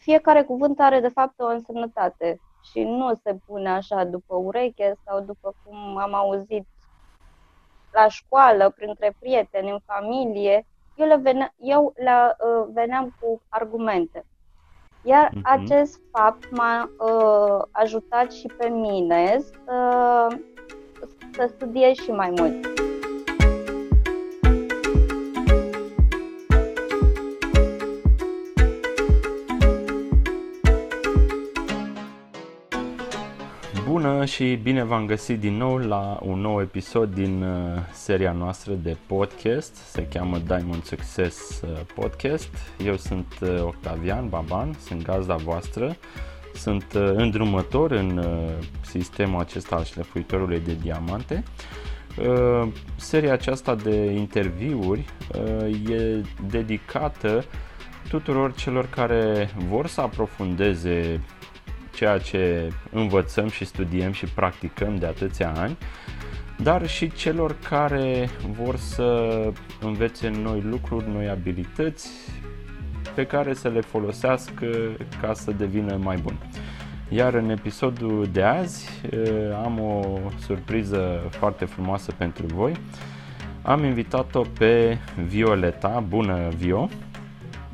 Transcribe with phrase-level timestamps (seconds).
[0.00, 2.40] fiecare cuvânt are de fapt o însemnătate
[2.72, 6.66] și nu se pune așa după ureche sau după cum am auzit
[7.92, 10.66] la școală, printre prieteni, în familie.
[10.94, 14.24] Eu le, vene- eu le uh, veneam cu argumente.
[15.02, 15.42] Iar uh-huh.
[15.42, 20.26] acest fapt m-a uh, ajutat și pe mine să,
[21.32, 22.89] să studiez și mai mult.
[34.00, 38.72] Bună și bine v-am găsit din nou la un nou episod din uh, seria noastră
[38.72, 39.74] de podcast.
[39.74, 42.48] Se cheamă Diamond Success uh, Podcast.
[42.84, 45.96] Eu sunt uh, Octavian Baban, sunt gazda voastră.
[46.54, 48.24] Sunt îndrumător în
[48.80, 51.42] sistemul acesta al șlefuitorului de diamante.
[52.96, 55.04] Seria aceasta de interviuri
[55.90, 57.44] e dedicată
[58.08, 61.20] tuturor celor care vor să aprofundeze
[62.00, 65.78] ceea ce învățăm și studiem și practicăm de atâția ani,
[66.62, 68.28] dar și celor care
[68.62, 69.40] vor să
[69.80, 72.10] învețe noi lucruri, noi abilități
[73.14, 74.66] pe care să le folosească
[75.20, 76.38] ca să devină mai bun.
[77.08, 79.20] Iar în episodul de azi eh,
[79.64, 82.72] am o surpriză foarte frumoasă pentru voi.
[83.62, 86.04] Am invitat-o pe Violeta.
[86.08, 86.88] Bună, Vio!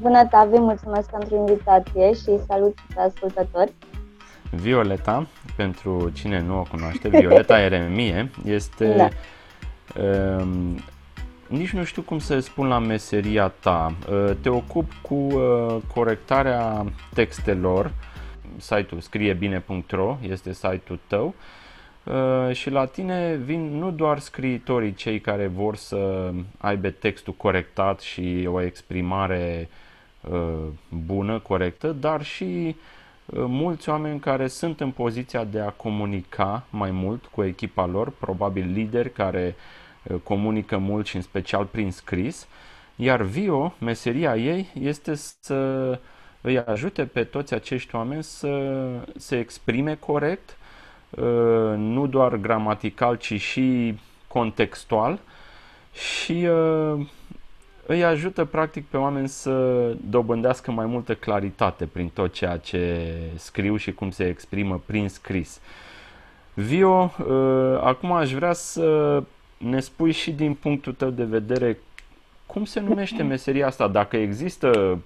[0.01, 0.59] Bună, Tavi!
[0.59, 3.73] Mulțumesc pentru invitație și salut pe ascultători!
[4.57, 5.27] Violeta,
[5.57, 8.95] pentru cine nu o cunoaște, Violeta Eremie, este...
[8.97, 9.09] Da.
[10.03, 10.79] Um,
[11.49, 13.95] nici nu știu cum să spun la meseria ta.
[14.11, 16.84] Uh, te ocup cu uh, corectarea
[17.15, 17.93] textelor.
[18.57, 21.34] Site-ul scriebine.ro este site-ul tău.
[22.05, 28.01] Uh, și la tine vin nu doar scriitorii cei care vor să aibă textul corectat
[28.01, 29.69] și o exprimare
[30.89, 32.77] bună, corectă, dar și
[33.33, 38.73] mulți oameni care sunt în poziția de a comunica mai mult cu echipa lor, probabil
[38.73, 39.55] lideri care
[40.03, 42.47] uh, comunică mult și în special prin scris,
[42.97, 45.99] iar Vio, meseria ei este să
[46.41, 48.81] îi ajute pe toți acești oameni să
[49.17, 50.56] se exprime corect,
[51.11, 51.25] uh,
[51.77, 53.99] nu doar gramatical, ci și
[54.29, 55.21] contextual
[55.93, 57.06] și uh,
[57.87, 59.53] îi ajută practic pe oameni să
[60.11, 65.61] dobândească mai multă claritate prin tot ceea ce scriu și cum se exprimă prin scris.
[66.55, 69.23] Vio, uh, acum aș vrea să
[69.57, 71.79] ne spui și din punctul tău de vedere
[72.47, 74.99] cum se numește meseria asta, dacă există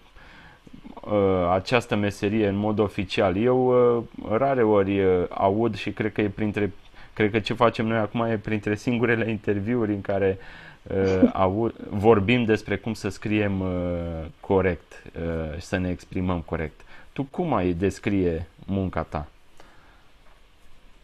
[1.05, 3.37] uh, această meserie în mod oficial.
[3.37, 3.67] Eu
[3.97, 4.03] uh,
[4.39, 6.73] rare ori aud și cred că e printre
[7.12, 10.69] cred că ce facem noi acum e printre singurele interviuri în care uh, uh,
[11.33, 16.81] au, vorbim despre cum să scriem uh, corect uh, și să ne exprimăm corect.
[17.13, 19.27] Tu cum ai descrie munca ta?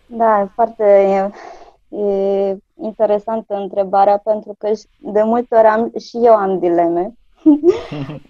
[0.07, 6.35] Da, e foarte e, e interesantă întrebarea pentru că de multe ori am, și eu
[6.35, 7.13] am dileme.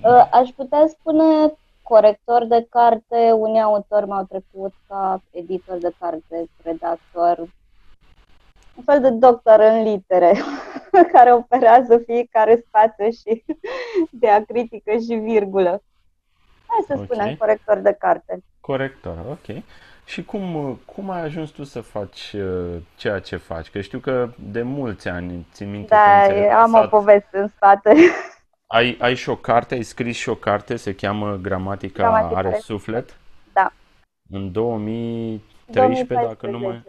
[0.03, 1.53] Uh, aș putea spune
[1.83, 7.39] corector de carte, unii autori m-au trecut ca editor de carte, redactor,
[8.77, 10.33] un fel de doctor în litere,
[11.15, 13.45] care operează fiecare spațiu și
[14.21, 15.83] diacritică și virgulă.
[16.67, 17.05] Hai să okay.
[17.05, 18.43] spunem corector de carte.
[18.61, 19.63] Corector, ok.
[20.05, 23.71] Și cum, cum ai ajuns tu să faci uh, ceea ce faci?
[23.71, 27.95] Că știu că de mulți ani ții minte Da, că am o poveste în spate.
[28.69, 32.59] Ai, ai și o carte, ai scris și o carte, se cheamă Gramatica, Gramatica are
[32.61, 33.17] suflet?
[33.53, 33.73] Da.
[34.31, 35.43] În 2013,
[35.73, 36.29] 2014.
[36.29, 36.83] dacă nu mai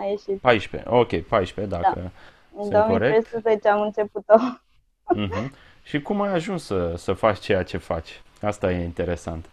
[0.00, 0.40] a ieșit.
[0.40, 2.10] 14, ok, 14, dacă da.
[2.62, 4.34] În 2013 am început-o.
[5.16, 5.50] Uh-huh.
[5.82, 8.22] Și cum ai ajuns să, să faci ceea ce faci?
[8.42, 9.50] Asta e interesant.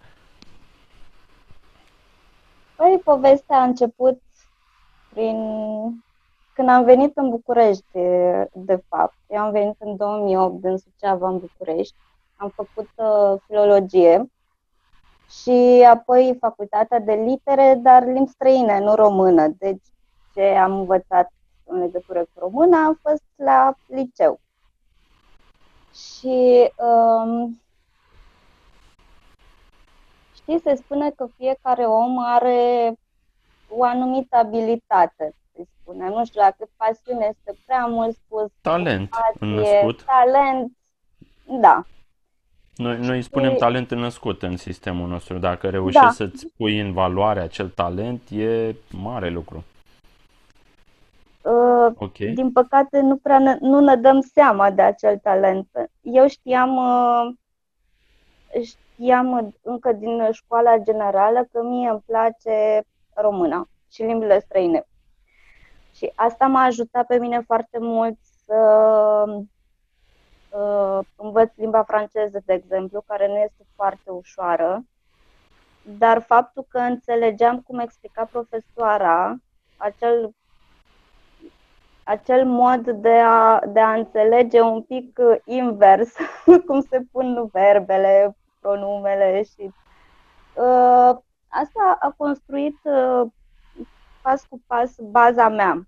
[2.76, 4.22] Păi, povestea a început
[5.14, 5.38] prin...
[6.54, 7.92] Când am venit în București,
[8.54, 9.16] de fapt.
[9.28, 11.96] Eu am venit în 2008 din Suceava în București.
[12.36, 14.32] Am făcut uh, filologie
[15.30, 19.48] și apoi facultatea de litere, dar limbi străine, nu română.
[19.48, 19.84] Deci
[20.34, 21.32] ce am învățat
[21.68, 24.40] în legătură cu româna am fost la liceu.
[25.94, 27.62] Și um,
[30.36, 32.94] știi, se spune că fiecare om are
[33.70, 36.10] o anumită abilitate, se spune.
[36.10, 38.52] Nu știu dacă pasiune este prea mult spus.
[38.62, 40.04] Talent născut.
[40.04, 40.72] Talent,
[41.62, 41.86] da.
[42.76, 43.58] Noi, noi spunem și...
[43.58, 45.38] talent născut în sistemul nostru.
[45.38, 46.10] Dacă reușești da.
[46.12, 49.64] să-ți pui în valoare acel talent, e mare lucru.
[51.48, 52.28] Uh, okay.
[52.28, 55.68] Din păcate, nu prea ne, nu ne dăm seama de acel talent.
[56.02, 57.36] Eu știam, uh,
[58.64, 62.82] știam încă din școala generală că mie îmi place
[63.14, 64.86] româna și limbile străine.
[65.94, 68.56] Și asta m-a ajutat pe mine foarte mult să
[70.50, 74.86] uh, învăț limba franceză, de exemplu, care nu este foarte ușoară,
[75.82, 79.36] dar faptul că înțelegeam cum explica profesoara,
[79.78, 80.32] acel,
[82.08, 86.14] acel mod de a, de a înțelege un pic invers
[86.68, 89.72] cum se pun verbele, pronumele și
[90.54, 91.18] uh,
[91.48, 93.22] asta a construit uh,
[94.22, 95.88] pas cu pas baza mea.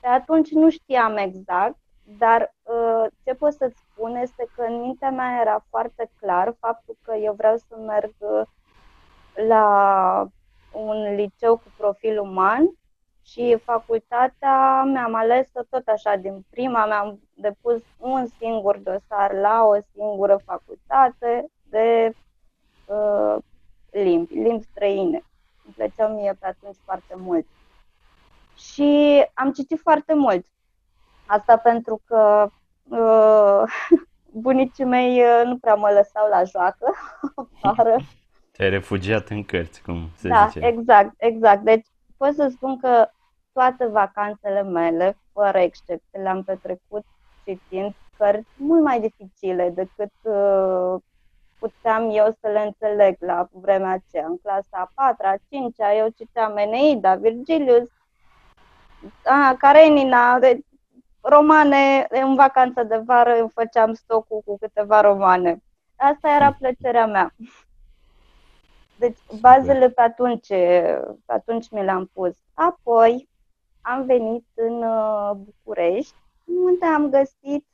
[0.00, 5.10] De atunci nu știam exact, dar uh, ce pot să-ți spun este că în mintea
[5.10, 8.42] mea era foarte clar faptul că eu vreau să merg uh,
[9.48, 10.26] la
[10.72, 12.70] un liceu cu profil uman
[13.30, 19.76] și facultatea mi-am ales-o tot așa din prima, mi-am depus un singur dosar la o
[19.94, 22.12] singură facultate de
[22.86, 23.36] uh,
[23.90, 25.24] limbi, limbi străine.
[25.64, 27.46] Îmi plăceau mie pe atunci foarte mult.
[28.56, 30.46] Și am citit foarte mult.
[31.26, 32.50] Asta pentru că
[32.88, 33.62] uh,
[34.46, 36.94] bunicii mei uh, nu prea mă lăsau la joacă
[37.62, 37.96] afară.
[38.52, 40.66] Te-ai refugiat în cărți, cum se da, zice.
[40.66, 41.62] exact, exact.
[41.62, 41.86] Deci
[42.16, 43.08] pot să spun că
[43.58, 47.04] toate vacanțele mele, fără excepție, le-am petrecut
[47.44, 51.00] citind cărți mult mai dificile decât uh,
[51.58, 54.26] puteam eu să le înțeleg la vremea aceea.
[54.26, 57.88] În clasa a patra, a cincea, eu citeam Eneida, Virgilius,
[59.24, 60.60] a, Karenina, de,
[61.20, 65.62] romane, în vacanță de vară îmi făceam stocul cu câteva romane.
[65.96, 67.34] Asta era plăcerea mea.
[68.98, 70.48] Deci bazele pe atunci,
[71.26, 72.36] pe atunci mi le-am pus.
[72.54, 73.28] Apoi
[73.80, 76.14] am venit în uh, București,
[76.44, 77.66] unde am găsit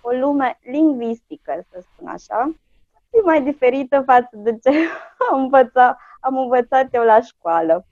[0.00, 2.54] o lume lingvistică, să spun așa,
[2.92, 4.70] puțin mai diferită față de ce
[5.30, 7.86] am învățat, am învățat eu la școală.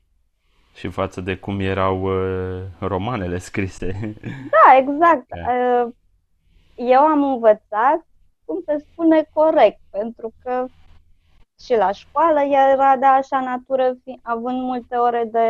[0.74, 4.14] Și față de cum erau uh, romanele scrise.
[4.54, 5.26] Da, exact.
[5.28, 5.52] Da.
[5.52, 5.92] Uh,
[6.74, 8.06] eu am învățat
[8.44, 10.66] cum se spune corect, pentru că
[11.64, 15.48] și la școală era de așa natură, având multe ore de,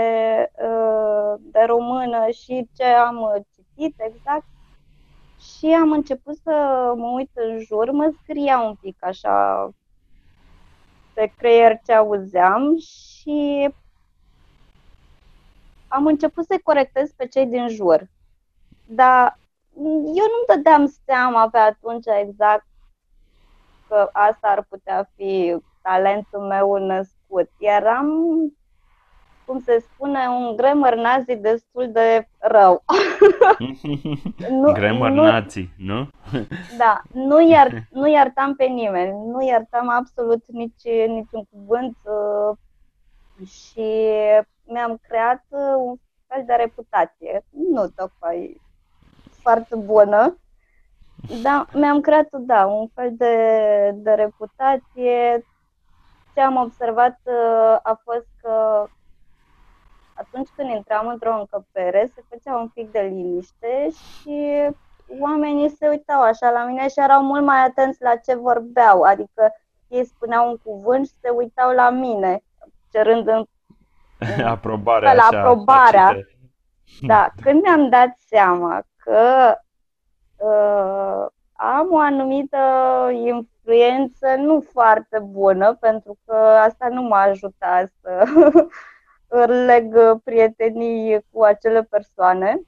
[0.64, 4.44] uh, de română și ce am citit exact.
[5.58, 6.50] Și am început să
[6.96, 9.68] mă uit în jur, mă scria un pic așa
[11.12, 13.68] pe creier ce auzeam și
[15.88, 18.08] am început să-i corectez pe cei din jur.
[18.86, 19.38] Dar
[20.04, 22.66] eu nu dădeam seama pe atunci exact
[23.88, 27.50] că asta ar putea fi talentul meu născut.
[27.58, 28.08] Eram,
[29.44, 32.84] cum se spune, un grammar nazi destul de rău.
[34.60, 36.08] nu, grammar nu, nazi, nu?
[36.76, 42.56] da, nu, iar, nu iertam pe nimeni, nu iertam absolut nici, niciun cuvânt uh,
[43.48, 43.90] și
[44.64, 45.96] mi-am creat uh, un
[46.26, 48.60] fel de reputație, nu tocmai
[49.42, 50.38] foarte bună,
[51.42, 53.34] dar mi-am creat, da, un fel de,
[53.94, 55.44] de reputație.
[56.40, 58.86] Ce am observat uh, a fost că
[60.14, 64.68] atunci când intram într-o încăpere, se făcea un pic de liniște și
[65.20, 69.52] oamenii se uitau așa la mine și erau mult mai atenți la ce vorbeau, adică
[69.88, 72.42] ei spuneau un cuvânt și se uitau la mine,
[72.92, 73.44] cerând în
[74.54, 75.14] aprobarea.
[75.14, 76.16] La așa, aprobarea.
[77.00, 79.54] Da, când mi-am dat seama că
[80.36, 82.58] uh, am o anumită
[83.60, 88.24] influență nu foarte bună, pentru că asta nu m-a ajutat să
[89.66, 92.60] leg prietenii cu acele persoane,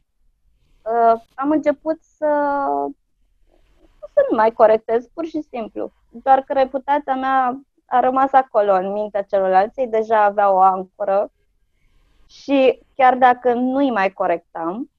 [0.82, 2.26] uh, am început să,
[4.14, 5.92] să nu mai corectez, pur și simplu.
[6.10, 11.30] Doar că reputația mea a rămas acolo în mintea celorlalți, ei deja aveau o ancoră
[12.26, 14.90] și chiar dacă nu-i mai corectam,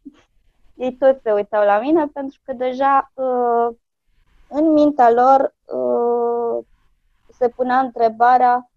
[0.76, 3.76] ei tot se uitau la mine pentru că deja uh,
[4.56, 6.66] în mintea lor uh,
[7.30, 8.70] se punea întrebarea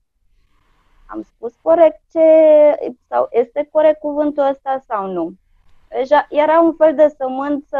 [1.06, 2.20] am spus corect ce,
[3.08, 5.32] sau este corect cuvântul ăsta sau nu.
[5.88, 7.78] Deja era un fel de sămânță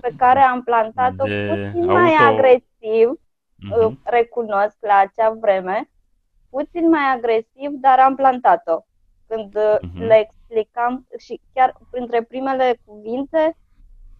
[0.00, 1.92] pe care am plantat-o de puțin auto...
[1.92, 3.92] mai agresiv, uh-huh.
[4.02, 5.90] recunosc la acea vreme,
[6.50, 8.80] puțin mai agresiv, dar am plantat-o
[9.26, 10.06] când uh-huh.
[10.06, 13.56] le explicam și chiar printre primele cuvinte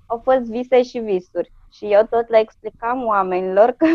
[0.06, 1.52] au fost vise și visuri.
[1.70, 3.86] Și eu tot le explicam oamenilor că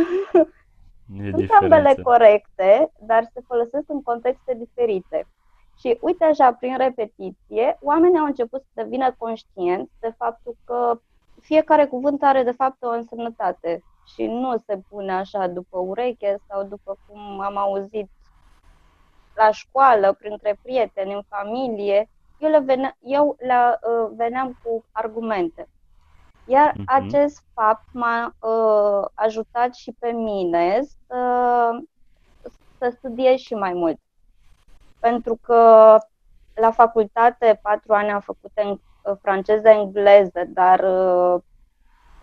[1.24, 5.28] e sunt ambele corecte, dar se folosesc în contexte diferite.
[5.80, 11.00] Și uite așa, prin repetiție, oamenii au început să devină conștienți de faptul că
[11.42, 13.84] fiecare cuvânt are de fapt o însemnătate
[14.16, 18.10] și nu se pune așa după ureche sau după cum am auzit
[19.36, 25.68] la școală, printre prieteni, în familie, eu le, vene, eu le uh, veneam cu argumente.
[26.46, 26.84] Iar uh-huh.
[26.86, 31.70] acest fapt m-a uh, ajutat și pe mine să,
[32.78, 34.00] să studiez și mai mult.
[35.00, 35.98] Pentru că
[36.54, 41.42] la facultate patru ani am făcut în uh, franceză-engleză, dar uh,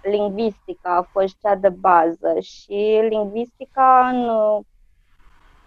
[0.02, 4.64] lingvistica a fost cea de bază și lingvistica în uh,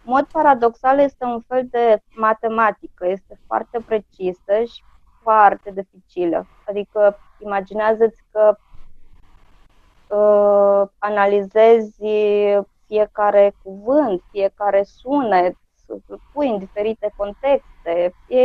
[0.03, 4.83] mod paradoxal este un fel de matematică, este foarte precisă și
[5.23, 6.47] foarte dificilă.
[6.67, 8.57] Adică imaginează-ți că
[10.15, 12.03] uh, analizezi
[12.87, 15.55] fiecare cuvânt, fiecare sunet,
[16.07, 18.13] îl pui în diferite contexte.
[18.27, 18.39] E,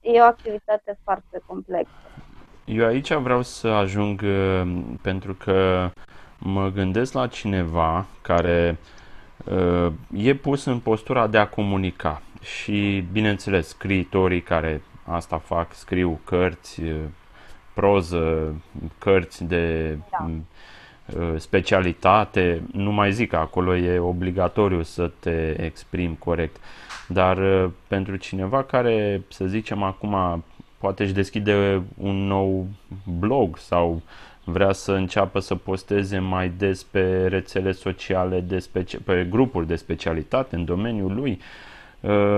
[0.00, 1.92] e o activitate foarte complexă.
[2.64, 5.90] Eu aici vreau să ajung uh, pentru că
[6.38, 8.78] mă gândesc la cineva care
[9.44, 16.20] uh, e pus în postura de a comunica și, bineînțeles, scriitorii care asta fac, scriu
[16.24, 17.00] cărți, uh,
[17.74, 18.54] proză,
[18.98, 20.30] cărți de da.
[21.36, 26.56] specialitate, nu mai zic că acolo e obligatoriu să te exprimi corect,
[27.08, 27.38] dar
[27.86, 30.44] pentru cineva care, să zicem acum,
[30.78, 32.66] poate își deschide un nou
[33.18, 34.02] blog sau
[34.44, 39.76] vrea să înceapă să posteze mai des pe rețele sociale, de speci- pe grupuri de
[39.76, 41.30] specialitate în domeniul lui.
[41.30, 41.44] Uh,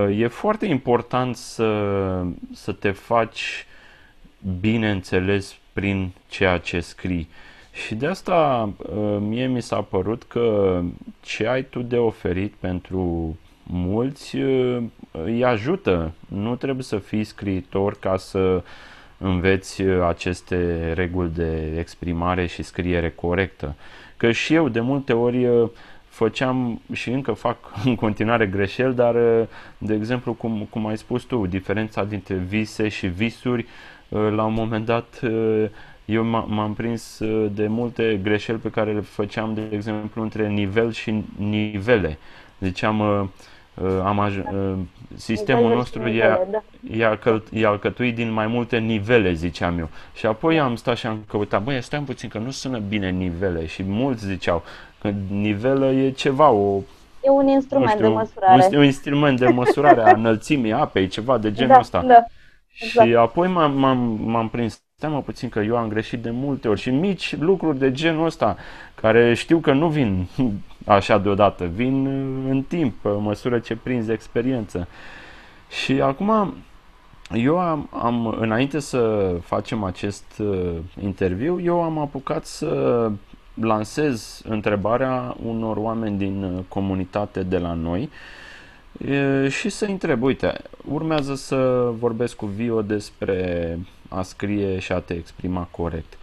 [0.09, 3.65] e foarte important să, să te faci
[4.59, 7.29] bine înțeles prin ceea ce scrii.
[7.71, 10.79] Și de asta uh, mie mi s-a părut că
[11.21, 16.11] ce ai tu de oferit pentru mulți uh, îi ajută.
[16.27, 18.63] Nu trebuie să fii scriitor ca să
[19.17, 23.75] înveți uh, aceste reguli de exprimare și scriere corectă.
[24.17, 25.69] Că și eu de multe ori uh,
[26.11, 29.15] făceam și încă fac în continuare greșeli, dar,
[29.77, 33.65] de exemplu, cum, cum ai spus tu, diferența dintre vise și visuri,
[34.09, 35.19] la un moment dat
[36.05, 37.17] eu m-am prins
[37.51, 42.17] de multe greșeli pe care le făceam, de exemplu, între nivel și nivele.
[42.59, 43.29] Ziceam,
[43.75, 44.73] Uh, am aj- uh,
[45.15, 46.63] sistemul nostru e, da.
[46.97, 49.89] e, alcăl- e alcătuit din mai multe nivele, ziceam eu.
[50.15, 53.65] Și apoi am stat și am căutat, băi, stai puțin că nu sună bine nivele
[53.65, 54.90] și mulți ziceau că
[55.29, 56.81] nivelă e ceva, o
[57.23, 58.67] E un instrument știu, de măsurare.
[58.71, 62.01] Un, un instrument de măsurare a înălțimii apei, ceva de genul da, ăsta.
[62.01, 62.23] Da,
[62.79, 63.07] exact.
[63.07, 66.67] Și apoi m-am, m-am, m-am prins, stai mă puțin că eu am greșit de multe
[66.67, 68.57] ori și mici lucruri de genul ăsta,
[68.95, 70.27] care știu că nu vin
[70.85, 72.05] așa deodată, vin
[72.49, 74.87] în timp, pe măsură ce prinzi experiență.
[75.83, 76.53] Și acum,
[77.33, 83.11] eu am, am, înainte să facem acest uh, interviu, eu am apucat să
[83.63, 88.09] lansez întrebarea unor oameni din uh, comunitate de la noi
[89.07, 90.53] e, și să întreb, uite,
[90.91, 93.77] urmează să vorbesc cu Vio despre
[94.09, 96.17] a scrie și a te exprima corect.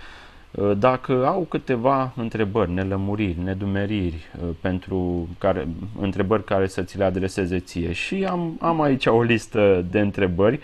[0.50, 5.68] Uh, dacă au câteva întrebări, nelămuriri, nedumeriri uh, pentru care,
[6.00, 10.60] întrebări care să ți le adreseze ție și am, am aici o listă de întrebări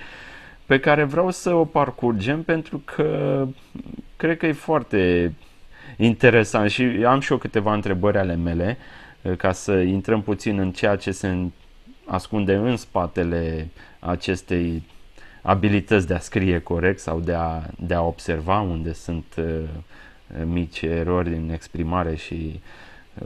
[0.67, 3.47] pe care vreau să o parcurgem pentru că
[4.17, 5.33] cred că e foarte
[5.97, 8.77] interesant și am și eu câteva întrebări ale mele
[9.23, 11.37] uh, ca să intrăm puțin în ceea ce se
[12.07, 14.83] ascunde în spatele acestei
[15.43, 19.45] abilități de a scrie corect sau de a, de a observa unde sunt uh,
[20.45, 22.61] mici erori în exprimare și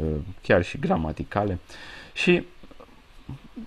[0.00, 1.58] uh, chiar și gramaticale.
[2.12, 2.44] Și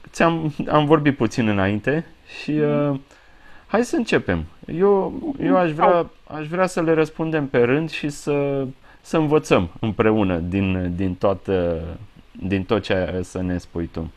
[0.09, 2.05] ți-am am vorbit puțin înainte
[2.41, 2.99] și uh,
[3.67, 4.45] hai să începem.
[4.65, 8.67] Eu, eu aș, vrea, aș vrea să le răspundem pe rând și să,
[9.01, 11.81] să învățăm împreună din, din, toată,
[12.31, 14.11] din tot ce să ne spui tu.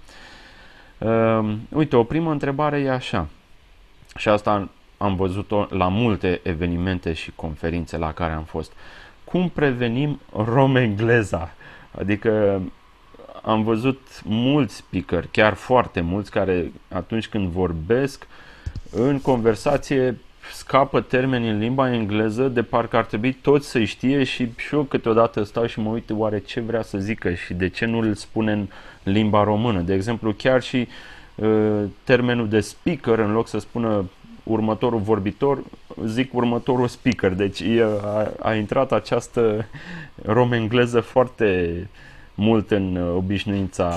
[0.99, 3.26] Uh, uite, o primă întrebare e așa.
[4.17, 8.73] Și asta am văzut-o la multe evenimente și conferințe la care am fost.
[9.25, 11.55] Cum prevenim romengleza?
[11.99, 12.62] Adică
[13.43, 18.26] am văzut mulți speaker, chiar foarte mulți, care atunci când vorbesc
[18.91, 20.19] în conversație
[20.53, 24.83] scapă termeni în limba engleză de parcă ar trebui toți să știe și, și eu
[24.83, 28.15] câteodată stau și mă uit oare ce vrea să zică și de ce nu îl
[28.15, 28.67] spune în
[29.03, 29.81] limba română.
[29.81, 30.87] De exemplu, chiar și uh,
[31.35, 34.11] Uh, termenul de speaker, în loc să spună
[34.43, 35.65] următorul vorbitor,
[36.05, 37.33] zic următorul speaker.
[37.33, 39.67] Deci a, a intrat această
[40.23, 41.89] rom-engleză foarte
[42.35, 43.95] mult în obișnuința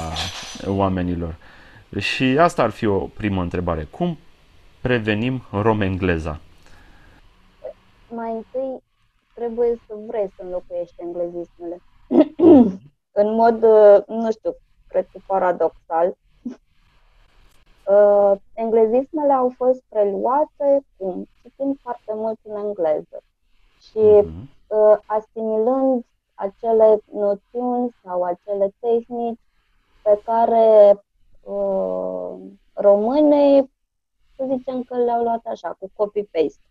[0.66, 1.36] oamenilor.
[2.00, 3.88] Și asta ar fi o primă întrebare.
[3.90, 4.18] Cum
[4.82, 6.40] prevenim rom-engleza?
[8.10, 8.84] Mai întâi
[9.34, 11.82] trebuie să vrei să înlocuiești englezismele.
[13.22, 14.56] în mod, uh, nu știu,
[14.88, 16.18] cred că paradoxal,
[17.88, 21.28] uh, englezismele au fost preluate cum?
[21.42, 23.24] Citind foarte mult în engleză
[23.82, 24.48] și uh-huh.
[24.68, 29.40] uh, asimilând acele noțiuni sau acele tehnici
[30.04, 31.04] pe care
[31.44, 32.36] uh,
[32.74, 33.72] românii,
[34.38, 36.62] să zicem că le-au luat așa, cu copy-paste.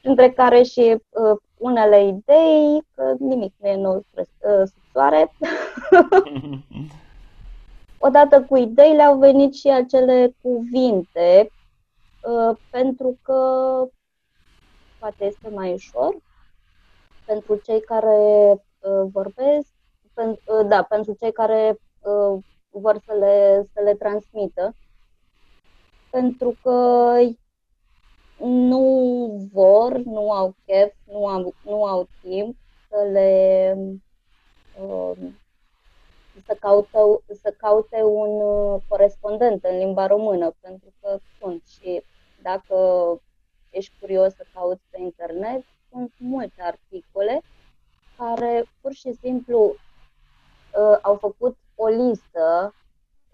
[0.00, 5.32] Printre care și uh, unele idei, că nimic nu e nou spre uh, soare.
[7.98, 11.50] Odată cu ideile au venit și acele cuvinte,
[12.22, 13.40] uh, pentru că
[14.98, 16.16] poate este mai ușor
[17.28, 18.16] pentru cei care
[18.78, 19.68] uh, vorbesc,
[20.14, 24.74] pen, uh, da, pentru cei care uh, vor să le, să le transmită,
[26.10, 27.16] pentru că
[28.38, 32.56] nu vor, nu au chef, nu au, nu au timp
[32.88, 33.76] să le
[34.82, 35.12] uh,
[36.46, 42.02] să, caută, să caute un uh, corespondent în limba română, pentru că sunt și
[42.42, 42.76] dacă
[43.70, 47.42] ești curios să cauți pe internet, sunt multe articole
[48.16, 52.74] care pur și simplu uh, au făcut o listă,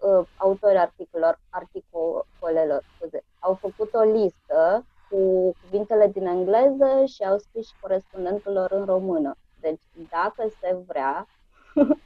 [0.05, 7.37] uh, autorii articolelor, articolelor scuze, au făcut o listă cu cuvintele din engleză și au
[7.37, 9.35] scris și corespondentul lor în română.
[9.59, 11.27] Deci, dacă se vrea...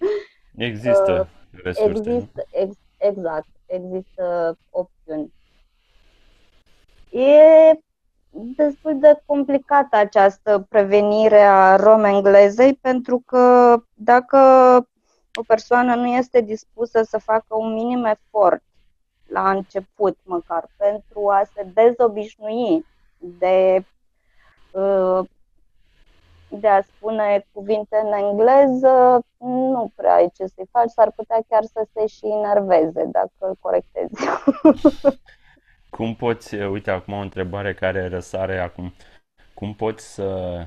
[0.69, 1.89] Există uh, resurse.
[1.89, 5.33] Există, ex, exact, există opțiuni.
[7.09, 7.79] E
[8.31, 14.37] destul de complicată această prevenire a rom-englezei, pentru că dacă
[15.33, 18.63] o persoană nu este dispusă să facă un minim efort
[19.27, 22.85] la început, măcar, pentru a se dezobișnui
[23.17, 23.85] de,
[24.71, 25.19] uh,
[26.49, 31.63] de a spune cuvinte în engleză, nu prea ai ce să-i faci, s-ar putea chiar
[31.63, 34.13] să se și enerveze dacă îl corectezi.
[35.89, 38.93] Cum poți, uite acum o întrebare care răsare acum,
[39.53, 40.59] cum poți să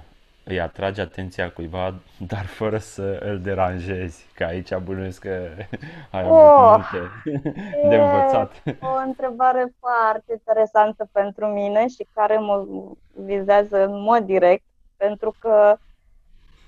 [0.44, 5.48] îi atragi atenția cuiva, dar fără să îl deranjezi, că aici bănuiesc că
[6.10, 7.10] ai avut oh, multe
[7.88, 8.62] de învățat.
[8.80, 12.66] o întrebare foarte interesantă pentru mine și care mă
[13.12, 14.64] vizează în mod direct,
[14.96, 15.76] pentru că,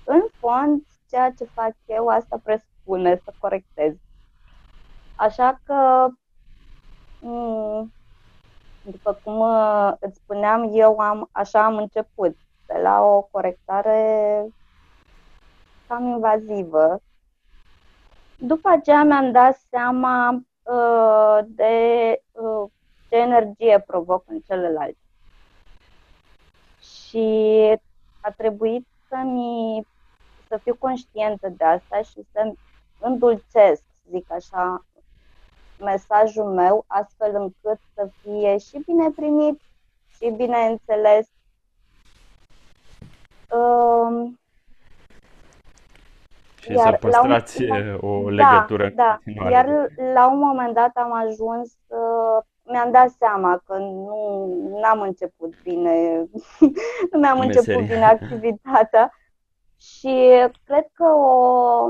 [0.03, 3.93] în fond, ceea ce fac eu, asta presupune să corectez.
[5.15, 6.07] Așa că
[7.21, 7.87] m-
[8.81, 14.45] după cum uh, îți spuneam, eu am, așa am început, de la o corectare
[15.87, 17.01] cam invazivă.
[18.37, 21.73] După aceea mi-am dat seama uh, de
[22.31, 22.69] uh,
[23.09, 24.97] ce energie provoc în celălalt.
[26.79, 27.77] Și
[28.21, 29.87] a trebuit să-mi,
[30.47, 32.53] să fiu conștientă de asta și să
[32.99, 34.85] îndulcesc, zic așa,
[35.79, 39.61] mesajul meu astfel încât să fie și bine primit
[40.07, 41.27] și bine înțeles.
[43.55, 44.39] Um,
[46.61, 47.97] și Iar să păstrați un...
[48.01, 49.49] o da, legătură da, da.
[49.49, 49.65] Iar
[50.13, 56.17] la un moment dat am ajuns, uh, mi-am dat seama că nu am început bine,
[57.11, 57.59] nu mi-am Meseria.
[57.59, 59.11] început bine activitatea
[59.77, 61.85] și cred că o,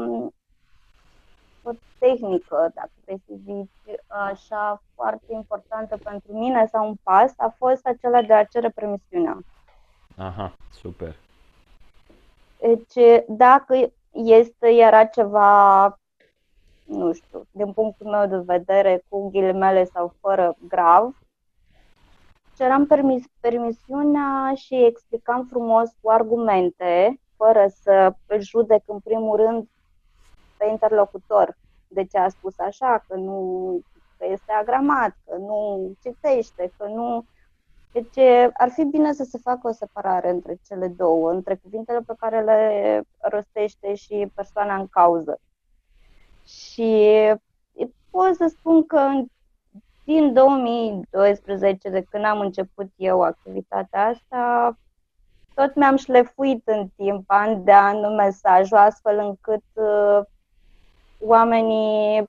[1.63, 7.53] o tehnică, dacă vrei să zici așa, foarte importantă pentru mine sau un pas, a
[7.57, 9.37] fost acela de a cere permisiunea.
[10.17, 11.15] Aha, super.
[12.65, 15.85] Deci, dacă este, era ceva,
[16.85, 21.17] nu știu, din punctul meu de vedere, cu ghilimele sau fără grav,
[22.57, 29.67] ceram permis, permisiunea și explicam frumos cu argumente, fără să îl judec în primul rând
[30.57, 33.79] pe interlocutor de ce a spus așa, că nu
[34.17, 37.25] că este agramat, că nu citește, că nu...
[37.95, 42.13] Deci ar fi bine să se facă o separare între cele două, între cuvintele pe
[42.19, 45.39] care le rostește și persoana în cauză.
[46.45, 47.11] Și
[48.09, 49.11] pot să spun că
[50.03, 54.77] din 2012, de când am început eu activitatea asta,
[55.53, 60.19] tot mi-am șlefuit în timp, an de an, mesajul, astfel încât uh,
[61.19, 62.27] oamenii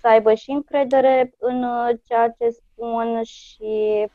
[0.00, 3.64] să aibă și încredere în uh, ceea ce spun și
[4.02, 4.10] uh,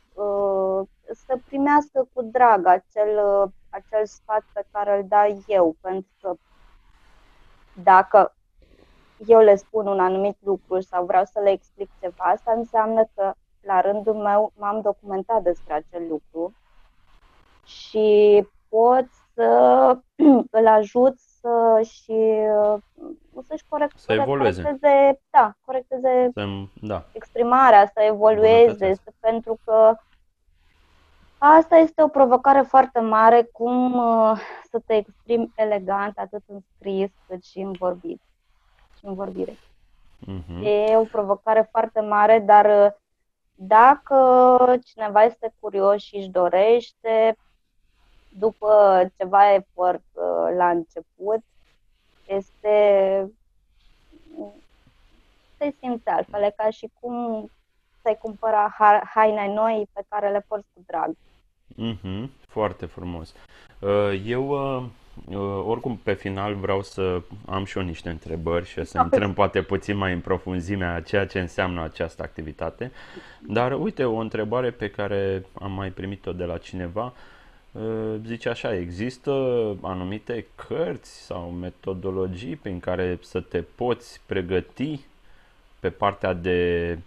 [1.14, 6.36] să primească cu drag acel, uh, acel sfat pe care îl dau eu, pentru că
[7.84, 8.36] dacă
[9.26, 13.34] eu le spun un anumit lucru sau vreau să le explic ceva, asta înseamnă că
[13.62, 16.54] la rândul meu m-am documentat despre acel lucru
[17.66, 19.98] și pot să
[20.60, 22.12] îl ajut să-și,
[23.48, 24.62] să-și corect, să evolueze.
[24.62, 26.46] corecteze, da, corecteze să,
[26.82, 27.04] da.
[27.12, 29.96] exprimarea, să evolueze, să, pentru că
[31.44, 34.02] asta este o provocare foarte mare, cum
[34.70, 38.22] să te exprimi elegant atât în scris cât și în vorbit
[38.98, 39.52] și în vorbire.
[39.52, 40.64] Uh-huh.
[40.64, 42.96] E o provocare foarte mare, dar
[43.56, 47.38] dacă cineva este curios și își dorește,
[48.30, 51.44] după ceva efort uh, la început,
[52.26, 53.32] este
[55.58, 57.50] se simte altfel, ca și cum
[58.02, 58.76] să-i cumpăra
[59.14, 61.16] haine noi pe care le porți cu drag.
[61.74, 63.34] Mm-hmm, foarte frumos.
[63.80, 64.50] Uh, eu,
[65.26, 69.62] uh, oricum, pe final vreau să am și eu niște întrebări și să intrăm poate
[69.62, 72.92] puțin mai în profunzimea ceea ce înseamnă această activitate.
[73.40, 77.14] Dar, uite, o întrebare pe care am mai primit-o de la cineva
[77.72, 79.32] Uh, zice așa, există
[79.82, 85.00] anumite cărți sau metodologii prin care să te poți pregăti
[85.80, 86.98] pe partea de,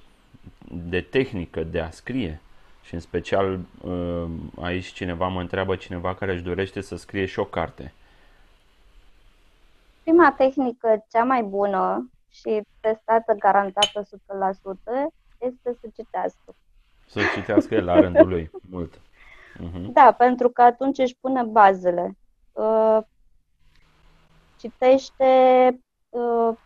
[0.69, 2.41] de tehnică, de a scrie.
[2.85, 4.25] Și în special uh,
[4.61, 7.93] aici cineva mă întreabă, cineva care își dorește să scrie și o carte.
[10.03, 14.07] Prima tehnică cea mai bună și testată garantată 100%
[15.39, 16.55] este să citească.
[17.07, 18.99] Să citească el la rândul lui, mult.
[19.55, 19.93] Uh-huh.
[19.93, 22.17] Da, pentru că atunci își pune bazele.
[22.53, 22.99] Uh,
[24.59, 25.69] citește
[26.09, 26.57] uh,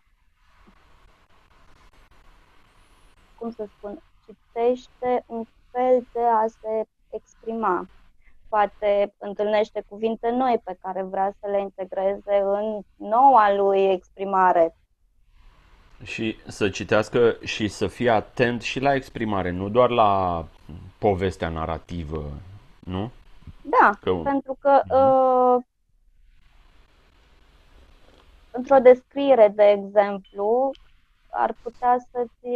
[3.39, 5.45] cum să spun, citește un
[5.79, 7.87] fel de a se exprima.
[8.49, 14.77] Poate întâlnește cuvinte noi pe care vrea să le integreze în noua lui exprimare.
[16.03, 20.45] Și să citească și să fie atent și la exprimare, nu doar la
[20.99, 22.25] povestea narrativă
[22.79, 23.11] nu?
[23.63, 24.13] Da, că...
[24.13, 24.95] pentru că mhm.
[24.95, 25.65] uh,
[28.51, 30.71] într-o descriere, de exemplu,
[31.31, 32.47] ar putea să-ți,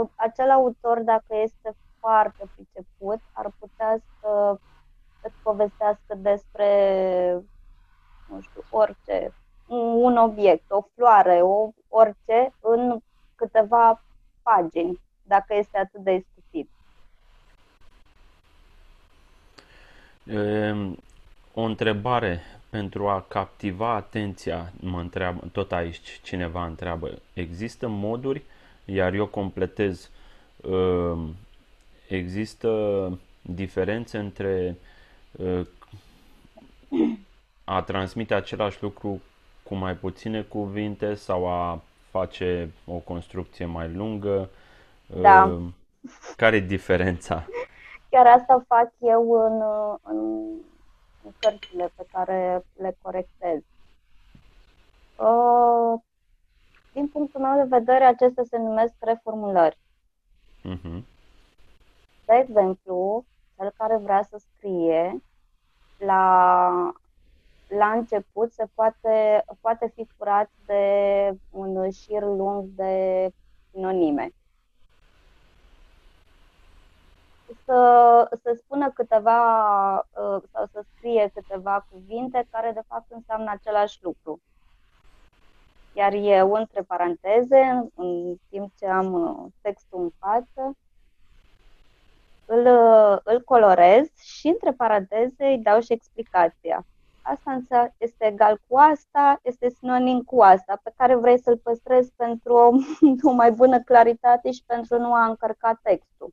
[0.00, 4.58] uh, acel autor, dacă este foarte priceput, ar putea să
[5.22, 6.68] îți povestească despre,
[8.28, 9.32] nu știu, orice,
[9.66, 12.98] un obiect, o floare, o, orice, în
[13.34, 14.02] câteva
[14.42, 16.70] pagini, dacă este atât de iscusit.
[20.26, 20.98] Ehm,
[21.54, 28.42] o întrebare pentru a captiva atenția, mă întreabă, tot aici cineva întreabă, există moduri,
[28.84, 30.10] iar eu completez,
[30.64, 31.34] ehm,
[32.14, 32.68] există
[33.42, 34.76] diferențe între
[35.38, 35.66] eh,
[37.64, 39.20] a transmite același lucru
[39.62, 44.50] cu mai puține cuvinte sau a face o construcție mai lungă?
[45.06, 45.42] Da.
[45.42, 45.74] Ehm,
[46.36, 47.46] care e diferența?
[48.10, 49.62] Chiar asta fac eu în,
[50.02, 50.48] în,
[51.24, 53.60] în cărțile pe care le corectez.
[55.16, 56.00] Uh,
[56.92, 59.78] din punctul meu de vedere, acestea se numesc reformulări.
[60.64, 61.02] Uh-huh.
[62.30, 63.24] De exemplu,
[63.56, 65.22] cel care vrea să scrie,
[65.98, 66.92] la,
[67.68, 70.84] la început se poate, poate fi furat de
[71.50, 73.28] un șir lung de
[73.70, 74.34] sinonime.
[77.64, 83.98] să, să spună câteva uh, sau să scrie câteva cuvinte care de fapt înseamnă același
[84.02, 84.40] lucru.
[85.92, 90.76] Iar eu, între paranteze, în timp ce am uh, textul în față,
[92.50, 96.84] îl, uh, îl colorez și între paranteze îi dau și explicația.
[97.22, 102.12] Asta însă este egal cu asta, este sinonim cu asta, pe care vrei să-l păstrezi
[102.16, 102.70] pentru o,
[103.28, 106.32] o mai bună claritate și pentru nu a încărca textul.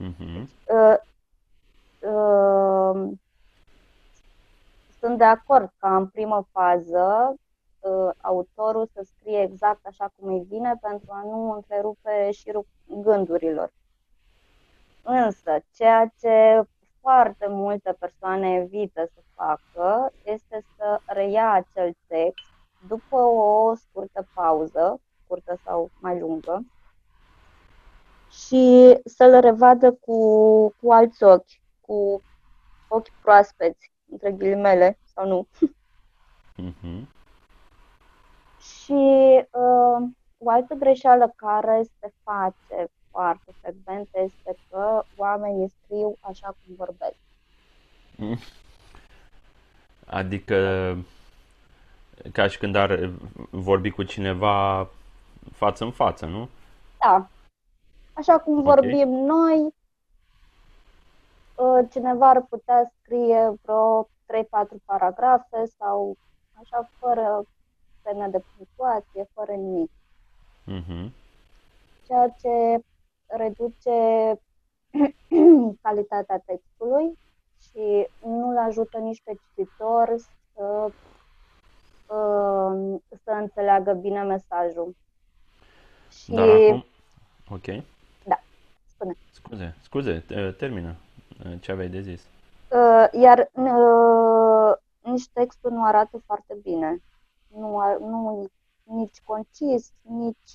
[0.00, 0.46] Uh-huh.
[0.66, 0.96] Uh,
[2.10, 3.10] uh,
[5.00, 7.34] sunt de acord ca în primă fază
[7.80, 13.72] uh, autorul să scrie exact așa cum îi vine pentru a nu întrerupe șirul gândurilor.
[15.08, 16.62] Însă, ceea ce
[17.00, 22.44] foarte multe persoane evită să facă este să reia acel text
[22.88, 26.64] după o scurtă pauză, scurtă sau mai lungă,
[28.30, 30.18] și să-l revadă cu,
[30.68, 32.22] cu alți ochi, cu
[32.88, 35.46] ochi proaspeți, între ghilimele, sau nu.
[36.62, 37.06] Uh-huh.
[38.58, 38.92] și
[39.50, 46.74] uh, o altă greșeală care se face foarte frecvent este că oamenii scriu așa cum
[46.76, 47.18] vorbesc.
[50.20, 50.58] Adică
[52.32, 53.10] ca și când ar
[53.50, 54.88] vorbi cu cineva
[55.52, 56.48] față în față, nu?
[56.98, 57.26] Da,
[58.18, 58.74] Așa cum okay.
[58.74, 59.74] vorbim noi,
[61.54, 66.16] uh, cineva ar putea scrie vreo 3-4 paragrafe sau
[66.52, 67.42] așa fără
[68.02, 69.90] semne de punctuație, fără nimic.
[70.64, 71.12] Mhm.
[72.06, 72.84] Ceea ce
[73.26, 73.90] reduce
[75.82, 77.18] calitatea textului
[77.60, 80.14] și nu îl ajută nici pe cititor
[80.54, 80.90] să,
[82.14, 84.96] uh, să înțeleagă bine mesajul.
[86.10, 86.84] Și Dar acum,
[87.50, 87.84] ok,
[88.24, 88.40] da,
[88.94, 89.16] spune.
[89.32, 90.94] scuze, scuze, te- termină
[91.46, 92.22] uh, ce aveai de zis.
[92.70, 97.02] Uh, iar uh, nici textul nu arată foarte bine.
[97.48, 98.46] Nu, ar- nu
[98.82, 100.54] nici concis, nici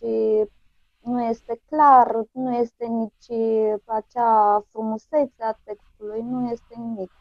[1.04, 3.40] nu este clar, nu este nici
[3.86, 7.12] acea frumusețe a textului, nu este nimic.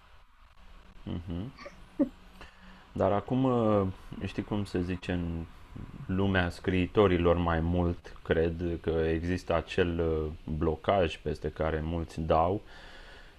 [1.05, 1.53] Mhm.
[2.93, 3.87] Dar acum, uh,
[4.25, 5.45] știi cum se zice în
[6.07, 12.61] lumea scriitorilor mai mult, cred că există acel uh, blocaj peste care mulți dau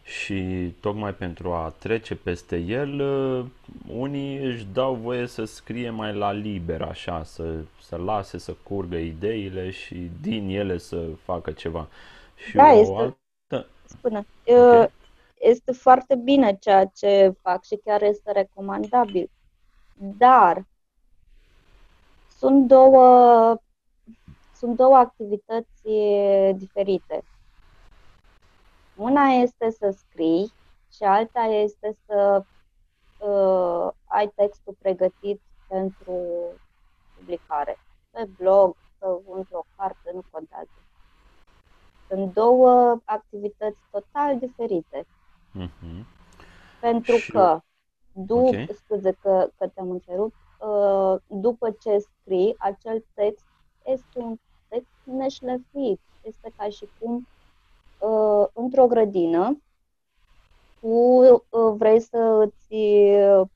[0.03, 3.45] și tocmai pentru a trece peste el, uh,
[3.87, 8.97] unii își dau voie să scrie mai la liber, așa, să, să lase să curgă
[8.97, 11.87] ideile și din ele să facă ceva.
[12.35, 13.67] Și Da, o este, altă...
[13.85, 14.57] spune, Ok.
[14.57, 14.85] uh,
[15.39, 19.29] este foarte bine ceea ce fac și chiar este recomandabil.
[19.93, 20.65] Dar
[22.37, 23.57] sunt două,
[24.55, 25.81] sunt două activități
[26.55, 27.23] diferite.
[29.01, 30.51] Una este să scrii
[30.91, 32.43] și alta este să
[33.19, 36.17] uh, ai textul pregătit pentru
[37.17, 37.77] publicare.
[38.11, 40.69] Pe blog, sau într-o carte, nu contează.
[42.07, 45.05] Sunt două activități total diferite.
[45.51, 46.05] Mhm.
[46.79, 47.59] Pentru Și, că,
[48.11, 48.75] du- ok.
[48.85, 53.45] scuze că, că te-am întrerupt, uh, după ce scrii, acel text
[53.83, 55.99] este un text neșlefit.
[56.21, 57.27] Este ca și cum
[58.01, 59.61] uh, într-o grădină
[60.79, 63.47] tu uh, vrei să îți uh,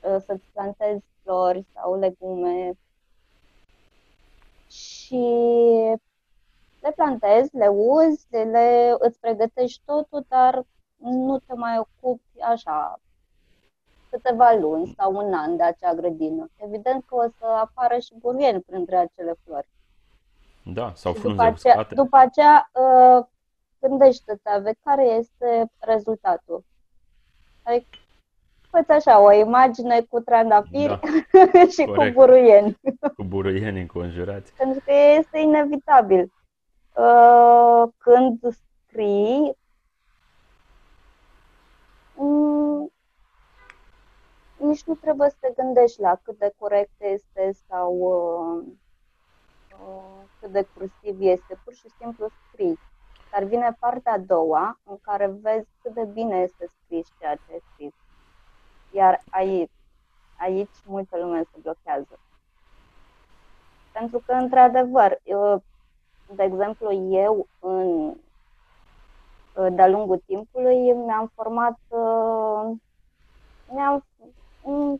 [0.00, 2.72] să-ți plantezi flori sau legume
[4.68, 5.24] și
[6.80, 10.64] le plantezi, le uzi, le, îți pregătești totul, dar
[10.96, 13.00] nu te mai ocupi așa
[14.10, 16.50] câteva luni sau un an de acea grădină.
[16.56, 19.68] Evident că o să apară și buruieni printre acele flori.
[20.72, 21.94] Da, sau Și frunze după aceea, uscate.
[21.94, 23.24] după aceea uh,
[23.80, 26.64] gândește-te, Ave, care este rezultatul.
[27.62, 27.86] Adică
[28.70, 31.00] fă așa o imagine cu trandafiri Da,
[31.76, 32.14] și cu corect.
[32.14, 32.78] buruieni.
[33.16, 34.52] Cu buruieni înconjurați.
[34.52, 36.32] Pentru că este inevitabil.
[36.96, 38.38] Uh, Când
[38.86, 39.56] scrii,
[42.14, 42.92] mm,
[44.56, 48.72] nici nu trebuie să te gândești la cât de corect este sau uh, uh,
[50.40, 51.60] cât de cursiv este.
[51.64, 52.78] Pur și simplu scrii.
[53.32, 57.52] Dar vine partea a doua, în care vezi cât de bine este scris ceea ce
[57.52, 57.92] ai scris.
[58.92, 59.70] Iar aici,
[60.38, 62.18] aici multă lume se blochează.
[63.92, 65.62] Pentru că, într-adevăr, eu,
[66.34, 68.14] de exemplu, eu, în,
[69.74, 72.76] de-a lungul timpului, mi-am format, uh,
[73.72, 74.04] mi-am
[74.62, 74.98] un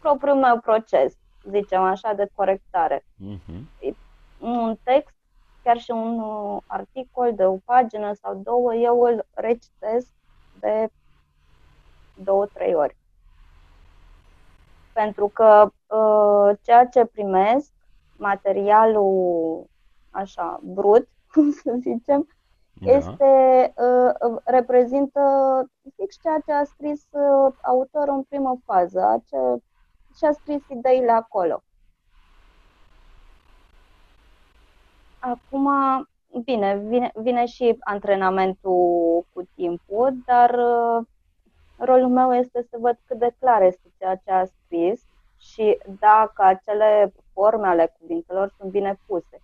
[0.00, 1.12] propriul meu proces,
[1.50, 3.04] zicem așa, de corectare.
[3.16, 3.68] Mhm.
[4.40, 5.14] Un text,
[5.62, 10.08] chiar și un uh, articol de o pagină sau două, eu îl recitesc
[10.60, 10.88] de
[12.14, 12.96] două, trei ori.
[14.92, 17.72] Pentru că uh, ceea ce primesc,
[18.16, 19.64] materialul
[20.10, 22.28] așa brut, cum să zicem,
[22.72, 22.90] Da.
[22.92, 25.20] este, uh, reprezintă
[25.96, 29.56] fix ceea ce a scris uh, autorul în primă fază, acea,
[30.16, 31.62] și-a scris ideile acolo.
[35.20, 35.68] Acum,
[36.44, 41.06] bine, vine, vine și antrenamentul cu timpul, dar uh,
[41.76, 45.02] rolul meu este să văd cât de clar este ceea ce a scris
[45.38, 49.40] și dacă acele forme ale cuvintelor sunt bine puse.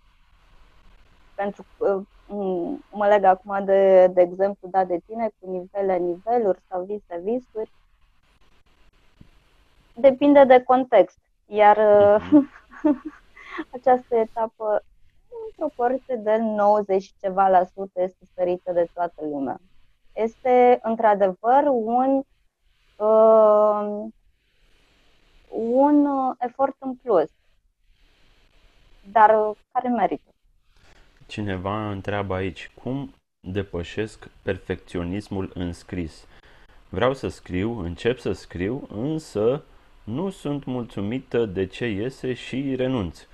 [1.35, 6.59] Pentru că uh, mă leg acum de, de exemplu dat de tine cu nivele, niveluri
[6.69, 7.71] sau vise, visuri.
[9.93, 11.19] Depinde de context.
[11.45, 12.43] Iar uh,
[13.75, 14.83] această etapă,
[15.47, 19.59] în proporție de 90 și ceva la sută, este ferită de toată lumea.
[20.13, 22.21] Este într-adevăr un,
[22.97, 24.05] uh,
[25.49, 27.29] un uh, efort în plus,
[29.11, 30.31] dar uh, care merită.
[31.25, 36.25] Cineva întreabă aici, cum depășesc perfecționismul în scris?
[36.89, 39.63] Vreau să scriu, încep să scriu, însă
[40.03, 43.27] nu sunt mulțumită de ce iese și renunț.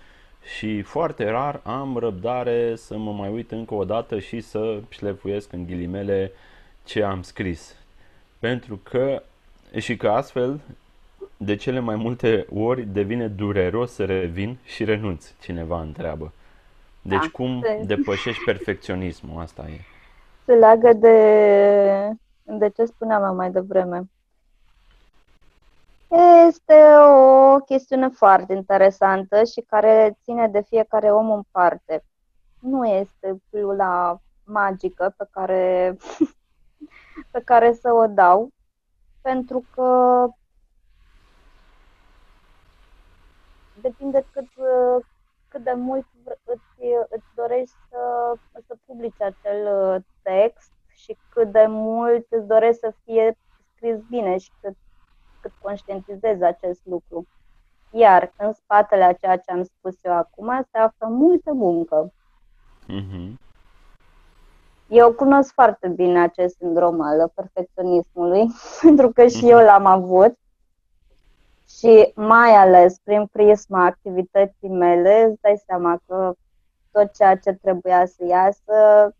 [0.44, 5.54] Și foarte rar am răbdare să mă mai uit încă o dată și să șlefuiesc
[5.54, 6.32] în ghilimele
[6.84, 7.76] ce am scris.
[8.40, 9.22] Pentru că
[9.78, 10.60] și că astfel
[11.38, 16.32] de cele mai multe ori devine dureros să revin și renunț, cineva întreabă.
[17.02, 19.42] Deci Da, cum se, depășești perfecționismul?
[19.42, 19.80] Asta e.
[20.46, 21.18] se leagă de,
[22.44, 24.10] de ce spuneam eu mai devreme.
[26.48, 32.04] Este o chestiune foarte interesantă și care ține de fiecare om în parte.
[32.60, 35.98] Nu este pilula magică pe care,
[37.32, 38.50] pe care să o dau,
[39.22, 40.28] pentru că
[43.82, 44.48] depinde cât,
[45.48, 46.06] cât de mult
[46.44, 48.34] îți, îți dorești să,
[48.68, 53.38] să publici acel uh, text și cât de mult îți dorești să fie
[53.76, 54.76] scris bine și cât,
[55.44, 57.28] cât conștientizezi acest lucru.
[57.92, 62.14] Iar în spatele a ceea ce am spus eu acum se află multă muncă.
[62.88, 63.40] Mhm.
[64.88, 68.48] Eu cunosc foarte bine acest sindrom al perfecționismului,
[68.82, 70.38] pentru că și eu l-am avut
[71.70, 76.34] și mai ales prin prisma activității mele, îți dai seama că
[76.92, 79.14] tot ceea ce trebuia să iasă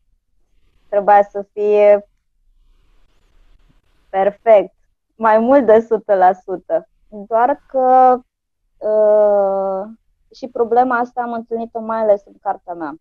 [0.94, 2.08] trebuia să fie
[4.10, 4.73] perfect,
[5.16, 5.88] mai mult de
[6.80, 6.82] 100%.
[7.08, 8.18] Doar că
[8.78, 9.84] uh,
[10.36, 12.96] și problema asta am întâlnit-o mai ales în cartea mea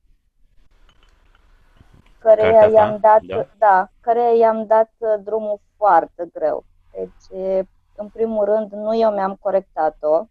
[2.22, 2.68] care Cartea ta?
[2.70, 3.46] i-am dat, Da?
[3.58, 6.64] da, care i-am dat uh, drumul foarte greu.
[6.92, 7.64] Deci, e,
[7.96, 10.24] în primul rând, nu eu mi-am corectat-o,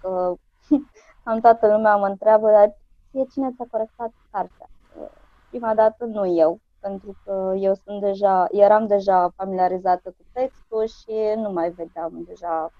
[0.00, 0.34] că
[1.30, 2.74] am toată lumea mă întreabă, dar
[3.10, 4.68] ție cine ți-a corectat cartea?
[5.00, 5.08] Uh,
[5.48, 11.34] Prima dată nu eu, pentru că eu sunt deja, eram deja familiarizată cu textul și
[11.36, 12.72] nu mai vedeam deja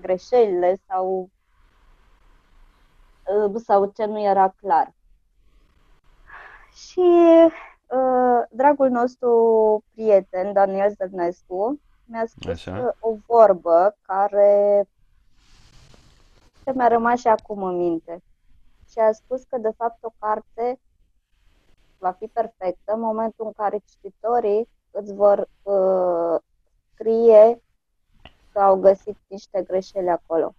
[0.00, 1.30] greșelile sau,
[3.46, 4.92] uh, sau ce nu era clar.
[6.72, 7.10] Și
[7.86, 9.32] uh, dragul nostru
[9.94, 12.78] prieten, Daniel Zărnescu, mi-a spus Așa.
[12.78, 14.84] uh, o vorbă care
[16.64, 18.22] ce mi-a rămas și acum în minte.
[18.90, 20.80] Și a spus că, de fapt, o carte
[21.98, 26.40] va fi perfectă în momentul în care cititorii îți vor uh,
[26.92, 27.62] scrie
[28.52, 30.54] că au găsit niște greșeli acolo.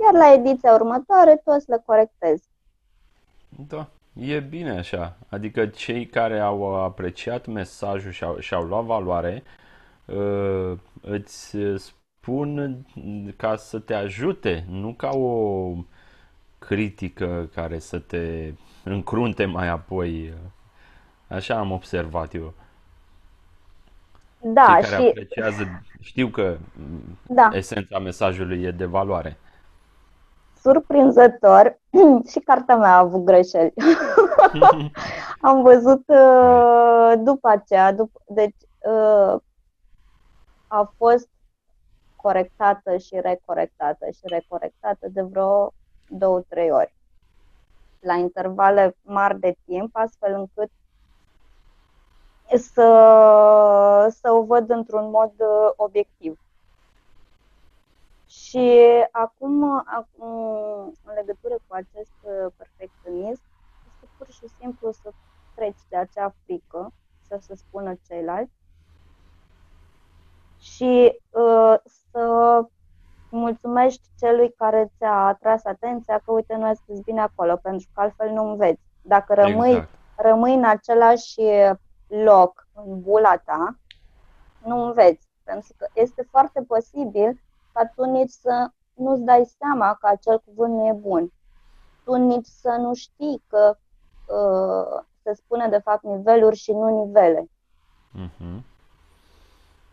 [0.00, 2.48] Iar la ediția următoare, tu o să le corectezi.
[3.68, 5.16] Da, e bine așa.
[5.28, 9.42] Adică cei care au apreciat mesajul și au, și au luat valoare,
[10.06, 12.86] uh, îți spun
[13.36, 15.72] ca să te ajute, nu ca o
[16.58, 18.52] critică care să te
[18.84, 20.34] încrunte mai apoi.
[21.28, 22.52] Așa am observat eu.
[24.40, 29.38] Da, Cei care și apreciază știu că mm, da, esența mesajului e de valoare.
[30.60, 31.78] surprinzător,
[32.30, 33.72] și cartea mea a avut greșeli.
[35.40, 39.40] Am văzut uh, după aceea, după, deci uh,
[40.66, 41.28] a fost
[42.16, 45.72] corectată și recorectată și recorectată de vreo
[46.08, 46.94] două, trei ori,
[48.02, 50.70] la intervale mari de timp, astfel încât
[52.58, 56.38] să, să o văd într-un mod uh, obiectiv.
[58.26, 60.32] Și acum, acum,
[61.04, 63.42] în legătură cu acest uh, perfecționism,
[63.86, 65.12] este pur și simplu să
[65.54, 66.92] treci de acea frică,
[67.28, 68.52] să se spună ceilalți,
[70.58, 71.74] și uh,
[72.10, 72.64] să
[73.36, 78.00] mulțumești celui care ți-a atras atenția că, uite, nu ai scris bine acolo, pentru că
[78.00, 78.82] altfel nu înveți.
[79.02, 79.88] Dacă rămâi, Exact.
[80.16, 81.40] rămâi în același
[82.06, 83.76] loc, în bula ta,
[84.64, 85.28] nu înveți.
[85.44, 87.40] Pentru că este foarte posibil
[87.72, 91.32] ca tu nici să nu-ți dai seama că acel cuvânt nu e bun.
[92.04, 93.76] Tu nici să nu știi că
[94.26, 97.50] uh, se spune de fapt niveluri și nu nivele.
[98.12, 98.64] Mhm.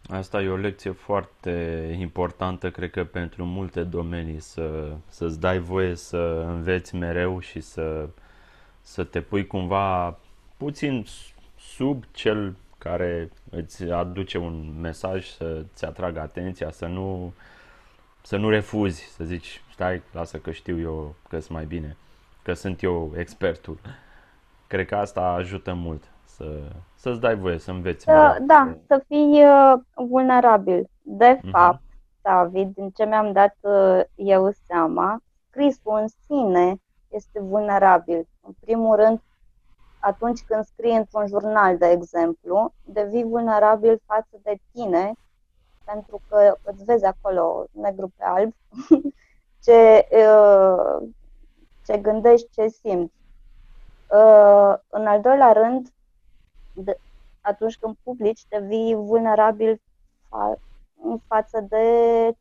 [0.10, 1.52] Asta e o lecție foarte
[2.00, 8.08] importantă, cred că pentru multe domenii, să, să-ți dai voie să înveți mereu și să,
[8.82, 10.18] să te pui cumva
[10.58, 17.34] puțin s- sub cel care îți aduce un mesaj, să-ți atragă atenția, să nu,
[18.22, 21.98] să nu refuzi, să zici, stai, lasă că știu eu că sunt mai bine,
[22.44, 23.78] că sunt eu expertul.
[24.68, 26.04] Cred că asta ajută mult,
[26.40, 26.60] să,
[26.96, 28.46] să-ți dai voie să înveți Să, mereu.
[28.46, 29.74] da, să fii uh,
[30.10, 30.90] vulnerabil.
[31.02, 31.50] De Mhm.
[31.52, 31.82] fapt,
[32.22, 35.20] David, din ce mi-am dat uh, eu seama,
[35.50, 36.76] scrisul în sine
[37.08, 38.28] este vulnerabil.
[38.42, 39.22] În primul rând,
[40.00, 45.12] atunci când scrii într-un jurnal, de exemplu, devii vulnerabil față de tine,
[45.86, 48.54] pentru că îți vezi acolo negru pe alb
[49.64, 51.08] ce, uh,
[51.86, 53.14] ce gândești, ce simți.
[54.12, 55.88] Uh, În al doilea rând,
[56.84, 57.00] de,
[57.42, 59.82] atunci când publici, devii vulnerabil
[60.28, 60.60] fa-
[61.28, 61.84] față de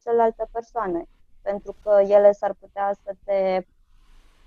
[0.03, 1.05] celelalte persoane,
[1.43, 3.67] pentru că ele s-ar putea să te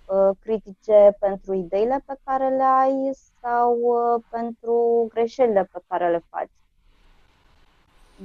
[0.06, 3.12] uh, critice pentru ideile pe care le ai
[3.42, 6.52] sau uh, pentru greșelile pe care le faci.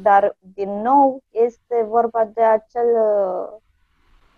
[0.02, 3.56] Dar, din nou, este vorba de acel uh,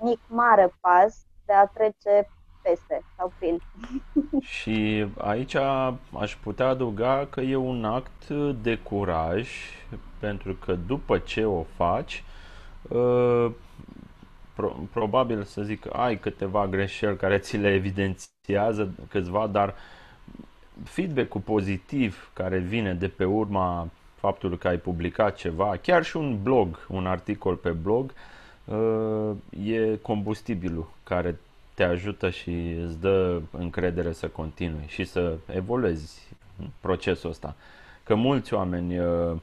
[0.01, 2.29] mic mare pas de a trece
[2.69, 3.61] peste sau prin.
[4.41, 5.55] Și aici
[6.19, 8.29] aș putea adăuga că e un act
[8.63, 9.49] de curaj,
[10.19, 12.25] pentru că după ce o faci,
[12.83, 13.51] uh,
[14.93, 19.75] probabil să zic, ai câteva greșeli care ți le evidențiază câțiva, dar
[20.85, 26.43] feedback-ul pozitiv care vine de pe urma faptului că ai publicat ceva, chiar și un
[26.43, 28.13] blog, un articol pe blog,
[28.65, 29.31] uh,
[29.65, 31.39] e combustibilul care
[31.79, 32.51] te ajută și
[32.85, 36.29] îți dă încredere să continui și să evoluezi
[36.81, 37.57] procesul ăsta.
[38.03, 39.37] Că mulți oameni uh,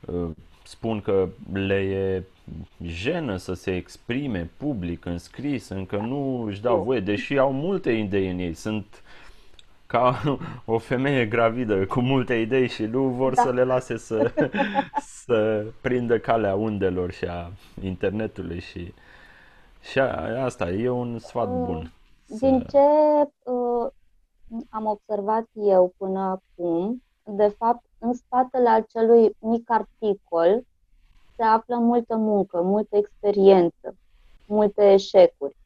[0.00, 0.28] uh,
[0.62, 2.22] spun că le e
[2.82, 7.92] jenă să se exprime public, în scris, încă nu își dau voie, deși au multe
[7.92, 8.54] idei în ei.
[8.54, 9.02] Sunt
[9.86, 13.42] ca o femeie gravidă cu multe idei și nu vor da.
[13.42, 14.32] să le lase să,
[15.24, 17.50] să prindă calea undelor și a
[17.82, 18.92] internetului și
[19.80, 21.92] și a, asta e un sfat uh, bun.
[22.26, 22.78] Din ce
[23.42, 23.90] uh,
[24.70, 30.62] am observat eu până acum, de fapt, în spatele acelui mic articol
[31.36, 33.94] se află multă muncă, multă experiență,
[34.46, 35.56] multe eșecuri.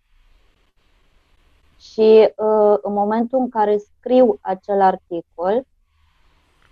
[1.79, 5.65] Și uh, în momentul în care scriu acel articol,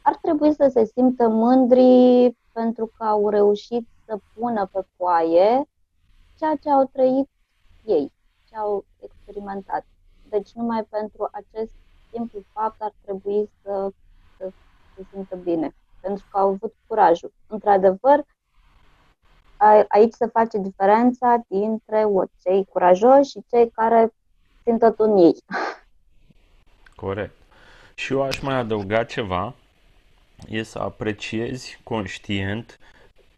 [0.03, 5.69] ar trebui să se simtă mândri pentru că au reușit să pună pe foaie
[6.39, 7.29] ceea ce au trăit
[7.85, 8.13] ei,
[8.49, 9.85] ce au experimentat.
[10.29, 11.73] Deci numai pentru acest
[12.11, 13.91] simplu fapt ar trebui să,
[14.39, 14.51] să
[14.97, 17.33] se simtă bine, pentru că au avut curajul.
[17.47, 18.25] Într-adevăr,
[19.89, 22.07] aici se face diferența dintre
[22.43, 24.15] cei curajoși și cei care
[24.65, 25.37] simt tot în ei.
[26.97, 27.35] Corect.
[27.95, 29.55] Și eu aș mai adăuga ceva,
[30.49, 32.79] e să apreciezi conștient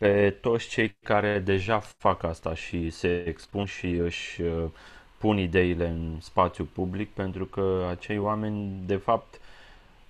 [0.05, 4.65] pe toți cei care deja fac asta și se expun și își uh,
[5.19, 9.41] pun ideile în spațiu public, pentru că acei oameni, de fapt,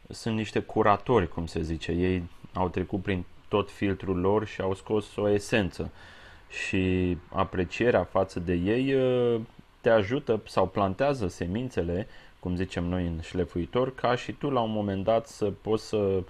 [0.09, 1.93] sunt niște curatori, cum se zice.
[1.93, 2.23] Ei
[2.53, 5.91] au trecut prin tot filtrul lor și au scos o esență.
[6.49, 9.41] Și aprecierea față de ei uh,
[9.81, 12.07] te ajută sau plantează semințele,
[12.41, 16.23] cum zicem noi în șlefuitor, ca și tu la un moment dat să poți să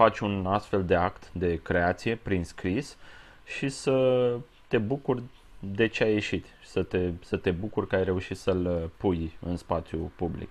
[0.00, 2.96] faci un astfel de act de creație prin scris
[3.44, 4.36] și să
[4.68, 5.22] te bucuri
[5.58, 9.56] de ce a ieșit, să te, să te bucuri că ai reușit să-l pui în
[9.56, 10.48] spațiu public.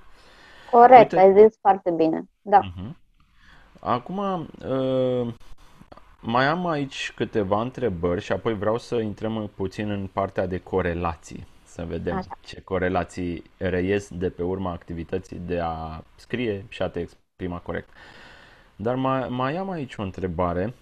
[0.72, 2.24] Corect, Uite, ai zis foarte bine.
[2.42, 2.60] Da.
[2.60, 2.92] Uh-huh.
[3.80, 5.34] Acum, uh,
[6.22, 11.48] mai am aici câteva întrebări și apoi vreau să intrăm puțin în partea de corelații.
[11.64, 12.38] Să vedem Așa.
[12.42, 17.90] ce corelații reies de pe urma activității de a scrie și a te exprima corect.
[18.82, 20.74] Dar mai, mai am aici o întrebare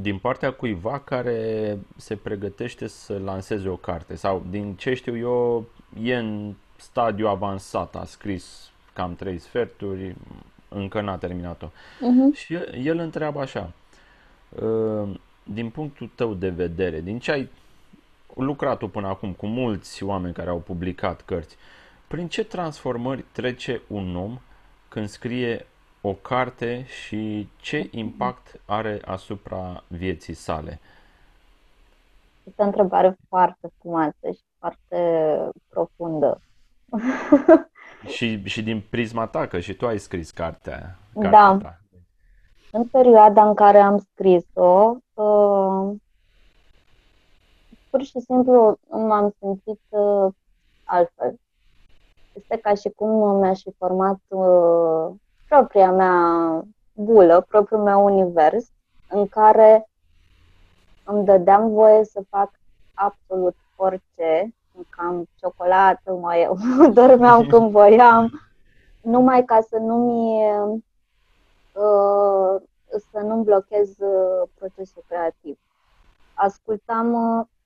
[0.00, 5.66] din partea cuiva care se pregătește să lanseze o carte sau din ce știu eu
[6.02, 10.16] e în stadiu avansat, a scris cam trei sferturi,
[10.68, 11.66] încă n-a terminat-o.
[11.66, 12.36] Uh-huh.
[12.36, 13.72] Și el, el întreabă așa,
[14.62, 15.06] ă,
[15.42, 17.48] din punctul tău de vedere, din ce ai
[18.34, 21.56] lucrat tu până acum cu mulți oameni care au publicat cărți,
[22.06, 24.38] prin ce transformări trece un om
[24.88, 25.66] când scrie
[26.06, 30.80] o carte și ce impact are asupra vieții sale?
[32.44, 35.38] Este o întrebare foarte frumoasă și foarte
[35.68, 36.40] profundă.
[38.14, 40.98] și, și din prisma ta, că și tu ai scris cartea.
[41.12, 41.58] cartea da.
[41.62, 41.80] Ta.
[42.72, 45.94] În perioada în care am scris-o, uh,
[47.90, 50.32] pur și simplu m-am simțit uh,
[50.84, 51.34] altfel.
[52.32, 55.14] Este ca și cum mi-aș fi format uh,
[55.54, 58.64] propria mea bulă, propriul meu univers,
[59.08, 59.88] în care
[61.04, 62.50] îmi dădeam voie să fac
[62.94, 64.54] absolut orice,
[64.88, 66.48] cam ciocolată, mai
[66.94, 68.40] dormeam când voiam,
[69.00, 70.44] numai ca să nu mi
[71.72, 72.62] uh,
[73.12, 75.58] să nu-mi blochez uh, procesul creativ.
[76.34, 77.12] Ascultam,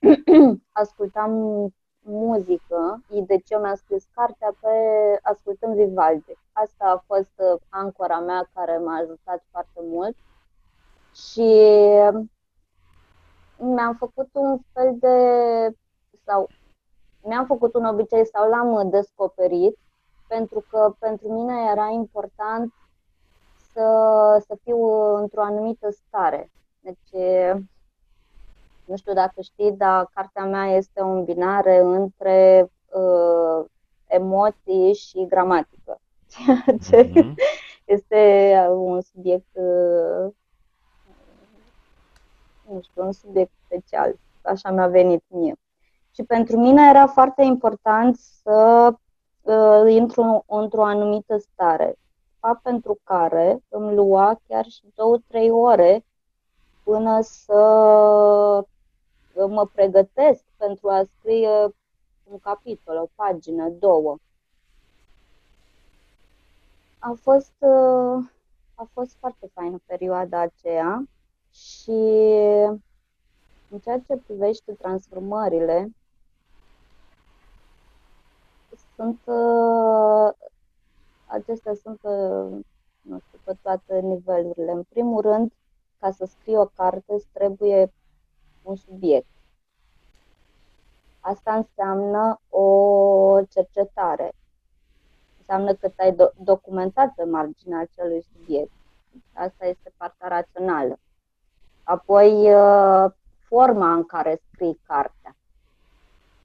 [0.01, 1.32] uh, ascultam
[2.11, 4.69] muzică, de ce mi-am scris cartea pe
[5.23, 6.39] ascultând Vivaldi.
[6.53, 10.17] Asta a fost uh, ancora mea care m-a ajutat foarte mult
[11.15, 11.51] și
[13.59, 15.17] mi-am făcut un fel de
[16.25, 16.49] sau
[17.23, 19.79] mi-am făcut un obicei sau l-am descoperit
[20.29, 22.73] pentru că pentru mine era important
[23.73, 24.79] să, să fiu
[25.15, 26.51] într-o anumită stare.
[26.81, 27.23] Deci
[28.89, 33.64] Nu știu dacă știi, dar cartea mea este o îmbinare între uh,
[34.07, 36.01] emoții și gramatică.
[36.45, 37.34] Ceea ce mm-hmm.
[37.84, 40.32] este un subiect, uh,
[42.68, 44.14] nu știu, un subiect special.
[44.43, 45.55] Așa mi-a venit mie.
[46.11, 48.91] Și pentru mine era foarte important să
[49.43, 51.99] uh, intru într-o anumită stare,
[52.39, 56.05] fapt pentru care îmi lua chiar și două-trei ore
[56.82, 57.55] până să
[59.47, 61.74] mă pregătesc pentru a scrie
[62.24, 64.16] un capitol, o pagină, două.
[66.99, 68.24] A fost, uh,
[68.74, 71.09] a fost foarte faină perioada aceea
[71.53, 71.91] și
[73.70, 75.91] în ceea ce privește transformările,
[78.97, 80.32] sunt uh,
[81.26, 82.59] acestea sunt uh,
[83.01, 84.72] nu știu, pe toate nivelurile.
[84.72, 85.53] În primul rând,
[85.99, 87.93] ca să scrii o carte, îți trebuie
[88.63, 89.27] un subiect.
[91.21, 94.35] Asta înseamnă o cercetare.
[95.39, 98.73] Înseamnă că te-ai do- documentat pe marginea acelui subiect.
[99.33, 100.99] Asta este partea rațională.
[101.83, 105.37] Apoi, uh, forma în care scrii cartea.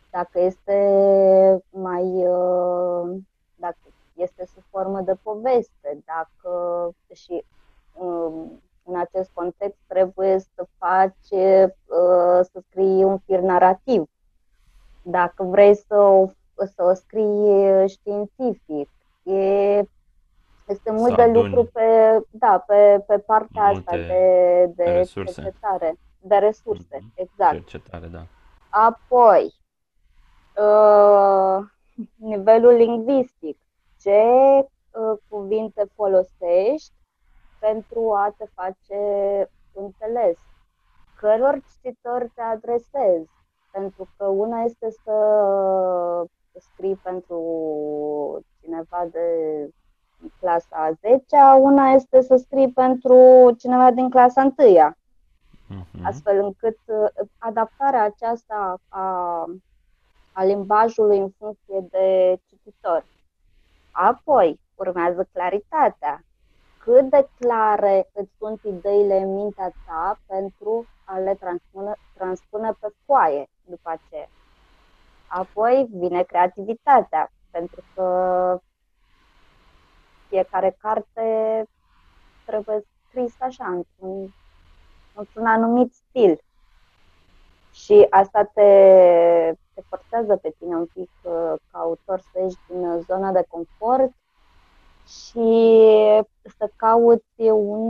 [0.10, 0.78] Dacă este
[1.70, 2.28] mai.
[2.28, 3.22] Uh,
[3.56, 3.78] dacă
[4.14, 7.46] este sub formă de poveste, dacă și
[7.94, 14.10] um, în acest context trebuie să faci, uh, să scrii un fir narrativ.
[15.02, 18.90] Dacă vrei să o, să o scrii științific,
[19.24, 19.84] e,
[20.68, 25.42] este mult de lucru pe, da, pe, pe partea asta de, de resurse.
[25.42, 27.14] cercetare, de resurse, mm-hmm.
[27.16, 27.54] exact.
[27.54, 28.26] Cercetare, da.
[28.70, 29.54] Apoi,
[30.56, 31.66] uh,
[32.16, 33.58] nivelul lingvistic.
[34.02, 36.94] Ce uh, cuvinte folosești
[37.68, 39.00] pentru a te face
[39.74, 40.38] înțeles.
[41.20, 43.30] Căror cititori te adresezi,
[43.72, 45.16] pentru că una este să
[46.60, 47.40] scrii pentru
[48.62, 49.28] cineva de
[50.40, 51.24] clasa a 10
[51.60, 56.04] una este să scrii pentru cineva din clasa 1 uh-huh.
[56.04, 59.06] astfel încât uh, adaptarea aceasta a,
[60.32, 63.06] a limbajului în funcție de cititor.
[63.92, 66.24] Apoi urmează claritatea,
[66.84, 72.88] cât de clare îți sunt ideile în mintea ta pentru a le transpune, transpune pe
[73.06, 74.30] foaie după aceea.
[75.28, 78.60] Apoi vine creativitatea, pentru că
[80.28, 81.64] fiecare carte
[82.46, 84.34] trebuie scris așa, într-un,
[85.16, 86.40] într-un anumit stil.
[87.72, 88.62] Și asta te,
[89.74, 94.14] te forțează pe tine un pic uh, ca autor să ieși din zona de confort
[95.08, 96.24] și
[96.58, 97.90] să cauți un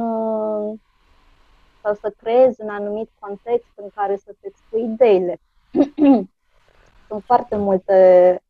[1.81, 5.39] sau să creezi un anumit context în care să-ți expui ideile.
[7.07, 8.41] sunt foarte multe,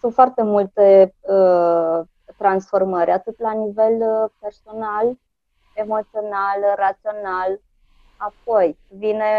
[0.00, 2.00] sunt foarte multe uh,
[2.36, 5.18] transformări, atât la nivel uh, personal,
[5.74, 7.60] emoțional, rațional.
[8.16, 9.32] Apoi vine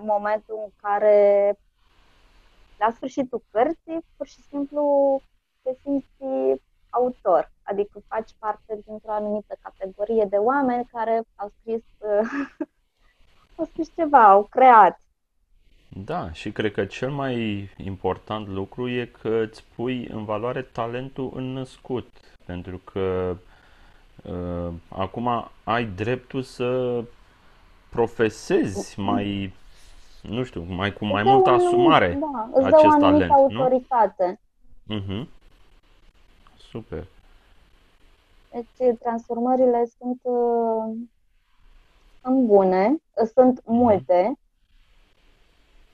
[0.00, 1.58] momentul în care,
[2.78, 5.20] la sfârșitul cărții, pur și simplu
[5.62, 6.60] te simți
[6.96, 12.28] autor, adică faci parte dintr-o anumită categorie de oameni care au scris, uh,
[13.56, 15.00] au scris ceva, au creat.
[16.04, 21.32] Da, și cred că cel mai important lucru e că îți pui în valoare talentul
[21.34, 22.08] înnăscut,
[22.44, 23.36] pentru că
[24.22, 27.02] uh, acum ai dreptul să
[27.88, 29.54] profesezi mai,
[30.22, 34.40] nu știu, mai cu mai multă asumare da, acest talent, autoritate.
[34.82, 35.00] nu?
[35.00, 35.26] Uh-huh.
[36.70, 37.06] Super.
[38.50, 40.94] Deci transformările sunt, uh,
[42.22, 42.96] sunt bune,
[43.34, 43.74] sunt mhm.
[43.74, 44.38] multe.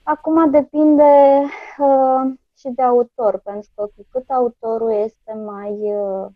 [0.03, 1.43] Acum depinde
[1.79, 6.27] uh, și de autor, pentru că cu cât autorul este mai, uh,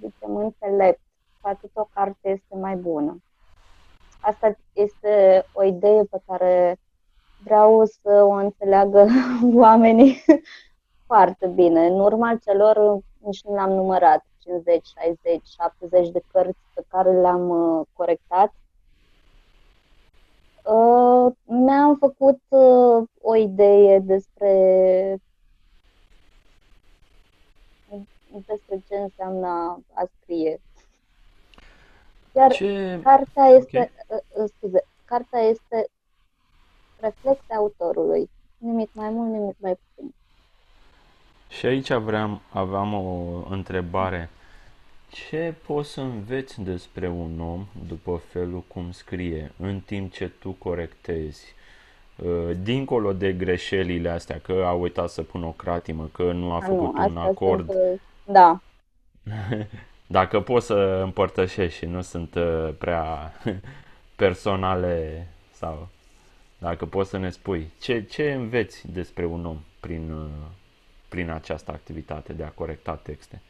[0.00, 1.00] zicem, înțelept,
[1.40, 3.22] cu atât o carte este mai bună.
[4.20, 6.78] Asta este o idee pe care
[7.44, 9.06] vreau să o înțeleagă
[9.54, 10.24] oamenii
[11.06, 11.86] foarte bine.
[11.86, 17.48] În urma celor nici nu l-am numărat, 50, 60, 70 de cărți pe care le-am
[17.48, 18.52] uh, corectat.
[20.64, 24.52] Uh, mi-am făcut uh, o idee despre
[28.46, 30.60] despre ce înseamnă a scrie.
[32.34, 33.00] Iar ce...
[33.02, 33.90] cartea este, okay.
[34.08, 35.88] uh, uh scuze, cartea este
[37.00, 38.30] reflecția autorului.
[38.58, 40.14] Nimic mai mult, nimic mai puțin.
[41.58, 44.30] Și aici vreau, aveam o întrebare.
[45.10, 50.50] Ce poți să înveți despre un om după felul cum scrie, în timp ce tu
[50.50, 51.54] corectezi?
[52.16, 56.54] uh, dincolo de greșelile astea, că a uitat să pună o cratimă, că nu a
[56.54, 58.60] A, nu, făcut un astea acord, sunt, uh, da,
[60.06, 63.32] dacă poți să împărtășești și nu sunt uh, prea
[64.16, 65.88] personale sau
[66.58, 70.28] dacă poți să ne spui ce, ce înveți despre un om prin, uh,
[71.14, 73.40] prin această activitate de a corecta texte.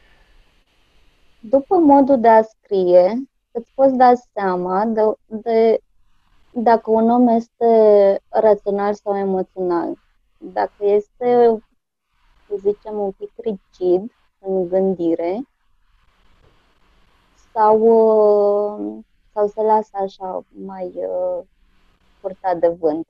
[1.39, 5.79] după modul de a scrie, îți poți da seama de, de
[6.51, 7.65] dacă un om este
[8.29, 9.97] rațional sau emoțional.
[10.37, 11.57] Dacă este,
[12.47, 15.41] să zicem, un pic rigid în gândire
[17.53, 19.03] sau, uh,
[19.33, 21.43] sau se lasă așa mai uh,
[22.21, 23.07] purtat de vânt.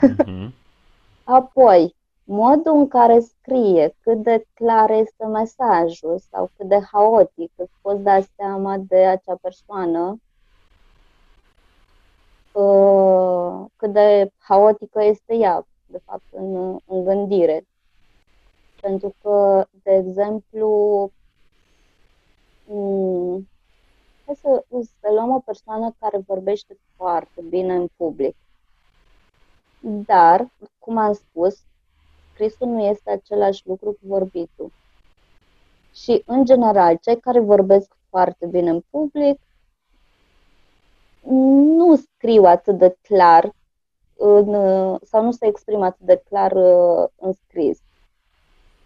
[0.00, 0.54] Mhm.
[1.38, 1.94] Apoi,
[2.24, 8.02] modul în care scrie, cât de clar este mesajul sau cât de haotic, îți poți
[8.02, 10.20] da seama de acea persoană,
[12.52, 17.66] uh, cât de haotică este ea, de fapt, în, în gândire.
[18.80, 21.10] Pentru că, de exemplu,
[22.64, 23.42] m-
[24.26, 24.64] hai să,
[25.00, 28.36] să luăm o persoană care vorbește foarte bine în public.
[29.80, 30.48] Dar,
[30.78, 31.62] cum am spus,
[32.34, 34.72] scrisul nu este același lucru cu vorbitul.
[35.92, 39.40] Și, în general, cei care vorbesc foarte bine în public
[41.76, 43.52] nu scriu atât de clar
[44.16, 44.48] în,
[45.02, 47.78] sau nu se exprimă atât de clar uh, în scris.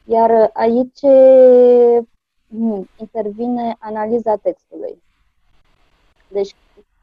[0.05, 1.03] Iar aici
[2.47, 5.03] mm, intervine analiza textului.
[6.29, 6.55] Deci,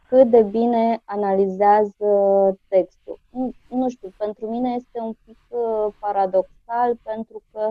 [0.07, 2.07] cât de bine analizează
[2.67, 3.19] textul.
[3.29, 7.69] Nu, nu știu, pentru mine este un pic uh, paradoxal pentru că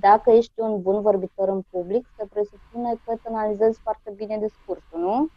[0.00, 4.98] dacă ești un bun vorbitor în public, se presupune că îți analizezi foarte bine discursul,
[5.00, 5.28] nu?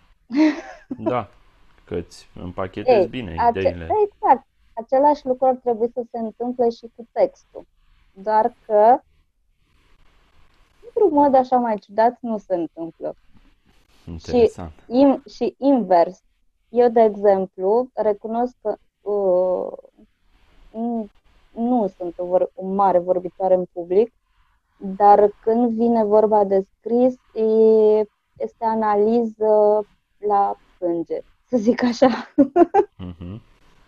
[0.97, 1.27] Da,
[1.85, 3.87] că îți împachetezi Ei, bine ace- ideile.
[4.05, 4.45] exact.
[4.73, 7.65] Același lucru ar trebui să se întâmple și cu textul.
[8.13, 8.99] Doar că,
[10.85, 13.15] într-un mod așa mai ciudat, nu se întâmplă.
[14.07, 14.71] Interesant.
[14.87, 16.23] In, și invers.
[16.69, 18.75] Eu, de exemplu, recunosc că
[19.09, 19.71] uh,
[20.71, 21.07] nu,
[21.53, 24.13] nu sunt o, vor, o mare vorbitoare în public,
[24.77, 27.43] dar când vine vorba de scris, e,
[28.37, 29.85] este analiză
[30.17, 32.07] la sânge, să zic așa.
[32.97, 33.41] Mhm.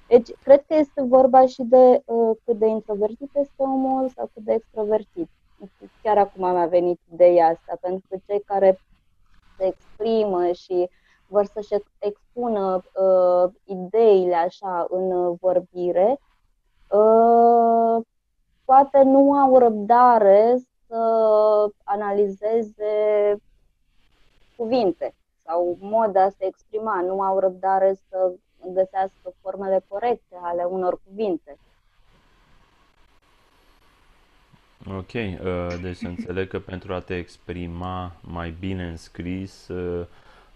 [0.08, 4.44] Deci, cred că este vorba și de uh, cât de introvertit este omul sau cât
[4.44, 5.30] de extrovertit.
[6.02, 8.80] Chiar acum mi-a venit ideea asta, pentru că cei care
[9.58, 10.90] se exprimă și
[11.28, 16.20] vor să-și expună uh, ideile așa în uh, vorbire,
[16.92, 18.06] uh,
[18.66, 21.02] poate nu au răbdare să
[21.84, 23.36] analizeze
[24.56, 25.14] cuvinte
[25.46, 28.32] sau moda a se exprima, nu au răbdare să
[28.74, 31.58] găsească formele corecte ale unor cuvinte.
[34.96, 40.06] Ok, uh, deci să înțeleg că pentru a te exprima mai bine în scris uh,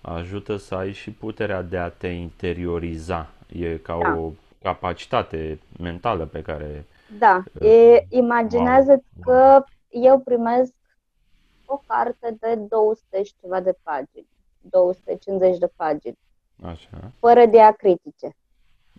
[0.02, 3.30] ajută să ai și puterea de a te interioriza.
[3.54, 4.16] E ca Da.
[4.18, 6.86] o capacitate mentală pe care...
[7.20, 9.36] Da, Uh, e, imaginează-ți wow.
[9.36, 10.74] că eu primesc
[11.66, 14.28] o carte de 200 și ceva de pagini,
[14.62, 16.18] 250 de pagini,
[16.64, 17.12] Așa.
[17.20, 18.36] fără diacritice.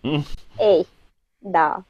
[0.02, 0.22] Mm.
[0.72, 0.86] Ei,
[1.38, 1.84] da.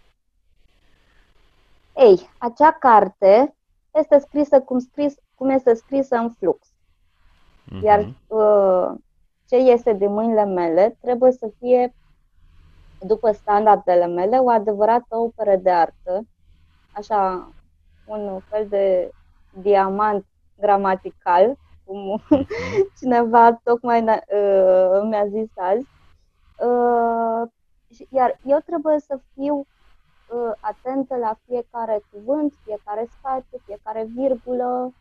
[1.96, 3.54] Ei, acea carte
[3.90, 6.68] este scrisă cum, scris, cum este scrisă în flux.
[7.82, 8.16] Iar Mhm.
[8.26, 8.90] uh,
[9.48, 11.94] ce iese din mâinile mele trebuie să fie,
[12.98, 16.26] după standardele mele, o adevărată operă de artă,
[16.90, 17.48] așa,
[18.04, 19.10] un fel de
[19.48, 20.26] diamant
[20.58, 22.46] gramatical, cum Mhm.
[22.98, 25.86] cineva tocmai ne- uh, mi-a zis azi.
[26.66, 27.48] Uh,
[27.94, 29.66] și- iar eu trebuie să fiu uh,
[30.60, 34.92] atentă la fiecare cuvânt, fiecare spațiu, fiecare virgulă.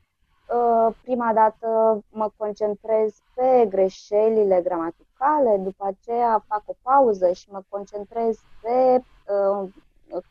[0.54, 7.62] Uh, prima dată mă concentrez pe greșelile gramaticale, după aceea fac o pauză și mă
[7.70, 9.04] concentrez pe
[9.34, 9.70] uh,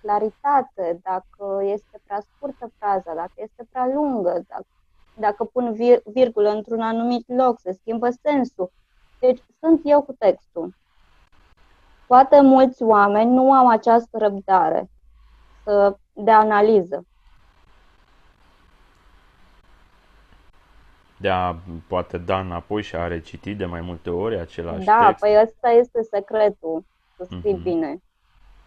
[0.01, 4.67] claritate, dacă este prea scurtă fraza, dacă este prea lungă, dacă,
[5.17, 8.73] dacă pun vir- virgulă într-un anumit loc, se schimbă sensul.
[9.21, 10.75] Deci sunt eu cu textul.
[12.11, 14.91] Poate mulți oameni nu au această răbdare
[15.65, 17.05] să- de analiză.
[21.21, 21.55] De a
[21.89, 25.21] poate da înapoi și a reciti de mai multe ori același Da, text.
[25.21, 26.85] păi ăsta este secretul,
[27.17, 27.63] să scrii Mhm.
[27.63, 27.99] bine.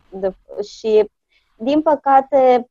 [0.10, 0.36] De,
[0.78, 1.10] și,
[1.56, 2.68] din păcate,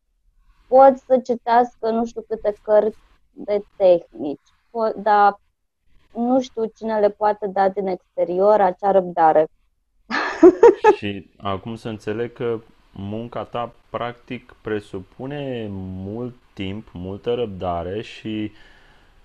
[0.67, 2.99] pot să citească nu știu câte cărți
[3.31, 5.37] de tehnici, po- dar
[6.11, 9.47] nu știu cine le poate da din exterior acea răbdare.
[10.99, 12.59] Și acum să înțeleg că
[12.93, 15.67] munca ta practic presupune
[16.05, 18.53] mult timp, multă răbdare și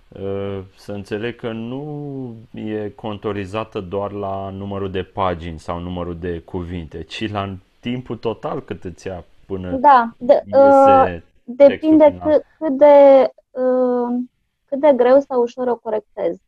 [0.08, 6.40] uh, să înțeleg că nu e contorizată doar la numărul de pagini sau numărul de
[6.40, 12.10] cuvinte, ci la timpul total cât îți ia până Da, de, uh, iese textul depinde
[12.10, 12.32] final.
[12.32, 14.20] cât, cât de uh,
[14.66, 16.42] cât de greu sau ușor o corectezi.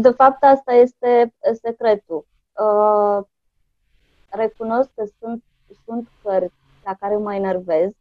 [0.00, 2.26] De fapt, asta este secretul.
[2.52, 3.24] Uh,
[4.28, 5.44] recunosc că sunt,
[5.84, 7.92] sunt cărți la care mă enervez.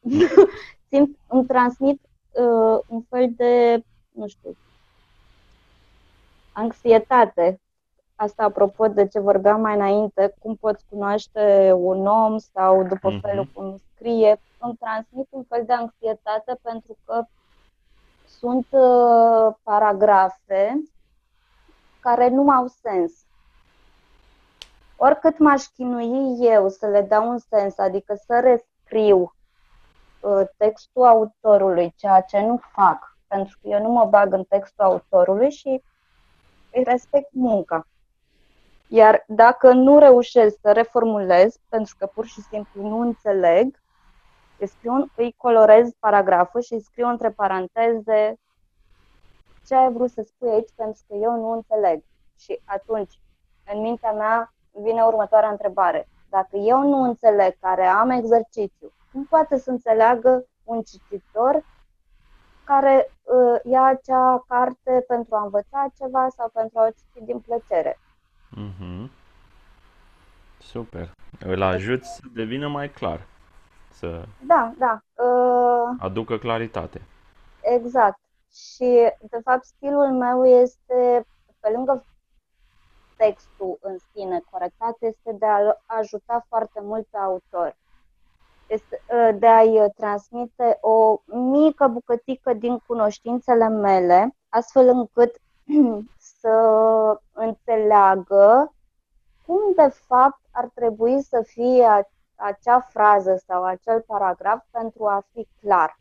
[0.88, 2.00] Simt, îmi transmit
[2.32, 4.56] uh, un fel de, nu știu,
[6.52, 7.60] anxietate.
[8.14, 13.20] Asta apropo de ce vorbeam mai înainte, cum poți cunoaște un om sau după Mhm.
[13.20, 17.24] felul cum scrie, îmi transmit un fel de anxietate pentru că
[18.24, 20.82] sunt uh, paragrafe
[22.00, 23.25] care nu au sens.
[24.96, 29.34] Oricât m-aș chinui eu să le dau un sens, adică să rescriu
[30.20, 34.84] uh, textul autorului, ceea ce nu fac, pentru că eu nu mă bag în textul
[34.84, 35.82] autorului și
[36.72, 37.86] îi respect munca.
[38.88, 43.80] Iar dacă nu reușesc să reformulez, pentru că pur și simplu nu înțeleg,
[44.58, 48.38] îi, scriu, îi colorez paragraful și îi scriu între paranteze
[49.66, 52.02] ce ai vrut să spui aici, pentru că eu nu înțeleg.
[52.38, 53.20] Și atunci,
[53.72, 56.08] în mintea mea, vine următoarea întrebare.
[56.28, 61.64] Dacă eu nu înțeleg care am exercițiu, cum poate să înțeleagă un cititor
[62.64, 67.38] care uh, ia acea carte pentru a învăța ceva sau pentru a o citi din
[67.38, 67.98] plăcere?
[68.50, 69.10] Mhm.
[70.58, 71.12] Super.
[71.40, 73.26] Îl ajut să devină mai clar,
[73.92, 75.00] să Da, da.
[75.24, 77.02] Uh, aducă claritate.
[77.60, 78.18] Exact.
[78.52, 81.26] Și, de fapt, stilul meu este,
[81.60, 82.04] pe lângă
[83.16, 87.76] textul în sine corectat, este de a ajuta foarte mult pe autor.
[88.66, 95.40] Este ă, de a-i transmite o mică bucățică din cunoștințele mele, astfel încât
[96.40, 96.56] să
[97.32, 98.72] înțeleagă
[99.46, 105.24] cum, de fapt, ar trebui să fie a- acea frază sau acel paragraf pentru a
[105.32, 105.98] fi clar.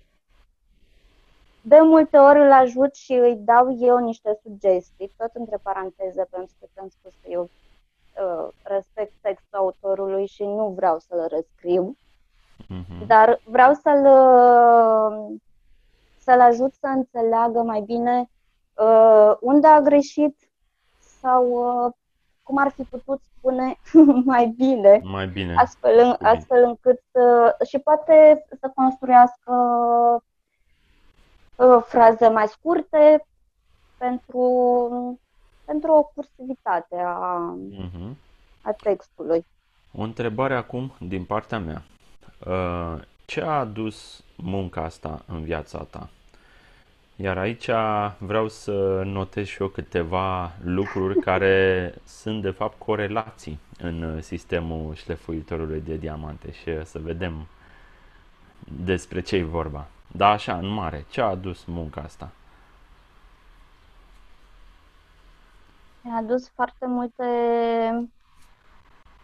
[1.68, 6.56] De multe ori îl ajut și îi dau eu niște sugestii, tot între paranteze, pentru
[6.60, 11.98] că ți-am spus că eu uh, respect textul autorului și nu vreau să-l rescriu,
[12.68, 13.08] Mhm.
[13.08, 15.36] dar vreau să-l, uh,
[16.18, 18.30] să-l ajut să înțeleagă mai bine
[18.74, 20.38] uh, unde a greșit
[21.22, 21.46] sau
[21.86, 21.92] uh,
[22.44, 23.76] cum ar fi putut spune
[24.26, 25.56] mai bine Mai bine.
[25.58, 26.30] astfel, în, bine.
[26.30, 29.52] astfel încât să, și poate să construiască
[30.16, 30.22] uh,
[31.86, 33.26] fraze mai scurte
[33.98, 35.20] pentru,
[35.66, 37.38] pentru o cursivitate a,
[37.70, 38.18] Mhm.
[38.62, 39.46] a textului.
[39.94, 41.82] O întrebare acum din partea mea.
[42.48, 46.10] Uh, Ce a adus munca asta în viața ta?
[47.16, 47.70] Iar aici
[48.18, 55.82] vreau să notez și eu câteva lucruri care sunt de fapt corelații în sistemul șlefuitorului
[55.82, 57.48] de diamante și să vedem
[58.84, 59.88] despre ce e vorba.
[60.18, 62.30] Da, așa, în mare, ce a adus munca asta?
[66.02, 67.24] Mi-a adus foarte multe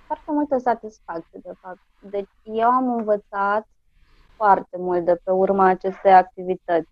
[0.06, 1.80] foarte multă satisfacție, de fapt.
[2.00, 3.68] Deci eu am învățat
[4.36, 6.90] foarte mult de pe urma acestei activități.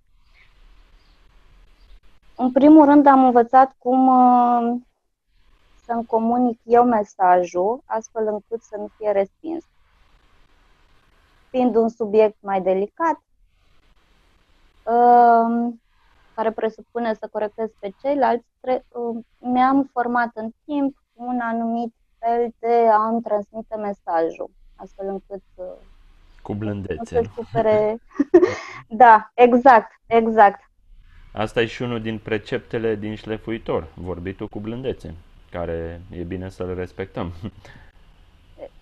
[2.35, 4.81] În primul rând am învățat cum uh,
[5.85, 9.65] să-mi comunic eu mesajul, astfel încât să nu fie respins.
[11.49, 13.28] Fiind un subiect mai delicat, uh,
[16.33, 22.53] care presupune să corectez pe ceilalți, tre- uh, mi-am format în timp un anumit fel
[22.59, 25.65] de a-mi transmite mesajul, astfel încât uh,
[26.41, 27.03] Cu nu blândețe.
[27.03, 27.97] se supere.
[29.03, 30.59] da, exact, exact.
[31.33, 35.15] Asta e și unul din preceptele din șlefuitor, vorbitul cu blândețe,
[35.51, 37.31] care e bine să-l respectăm.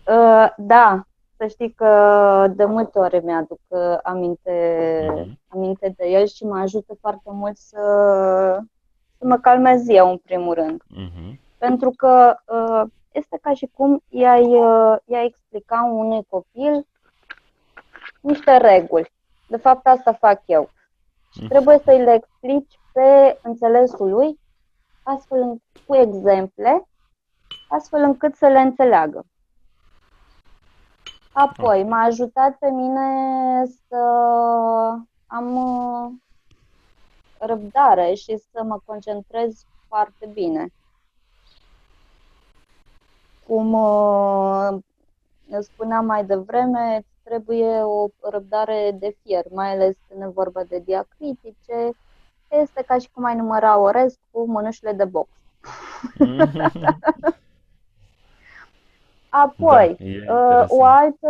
[0.10, 1.08] Uh, da,
[1.38, 5.40] să știi că de multe ori mi-aduc uh, aminte, Mhm.
[5.48, 7.78] aminte de el și mă ajută foarte mult să,
[9.18, 10.82] să mă calmez eu, în primul rând.
[10.88, 11.40] Mhm.
[11.58, 12.82] Pentru că uh,
[13.12, 16.86] este ca și cum i-ai, uh, i-ai explica unui copil
[18.22, 19.12] niște reguli.
[19.48, 20.70] De fapt, asta fac eu.
[21.32, 21.48] Și Mhm.
[21.50, 24.40] trebuie să-i le explici pe înțelesul lui,
[25.04, 25.58] astfel în-
[25.88, 26.88] cu exemple,
[27.70, 29.26] astfel încât să le înțeleagă.
[31.38, 33.08] Apoi, m-a ajutat pe mine
[33.88, 33.96] să
[35.28, 36.12] am uh,
[37.40, 40.68] răbdare și să mă concentrez foarte bine.
[43.48, 44.78] Cum uh,
[45.60, 51.90] spuneam mai devreme, trebuie o răbdare de fier, mai ales când e vorba de diacritice.
[52.50, 55.30] Este ca și cum ai număra orez cu mânușile de box.
[59.30, 61.30] Apoi, da, uh, o altă,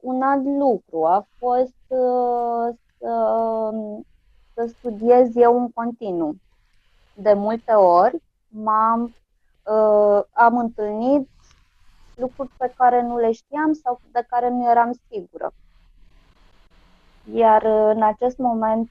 [0.00, 3.70] un alt lucru a fost uh, să,
[4.54, 6.34] să studiez eu în continuu.
[7.14, 9.14] De multe ori m-am,
[9.62, 11.28] uh, am întâlnit
[12.14, 15.52] lucruri pe care nu le știam sau de care nu eram sigură.
[17.32, 18.90] Iar în acest moment,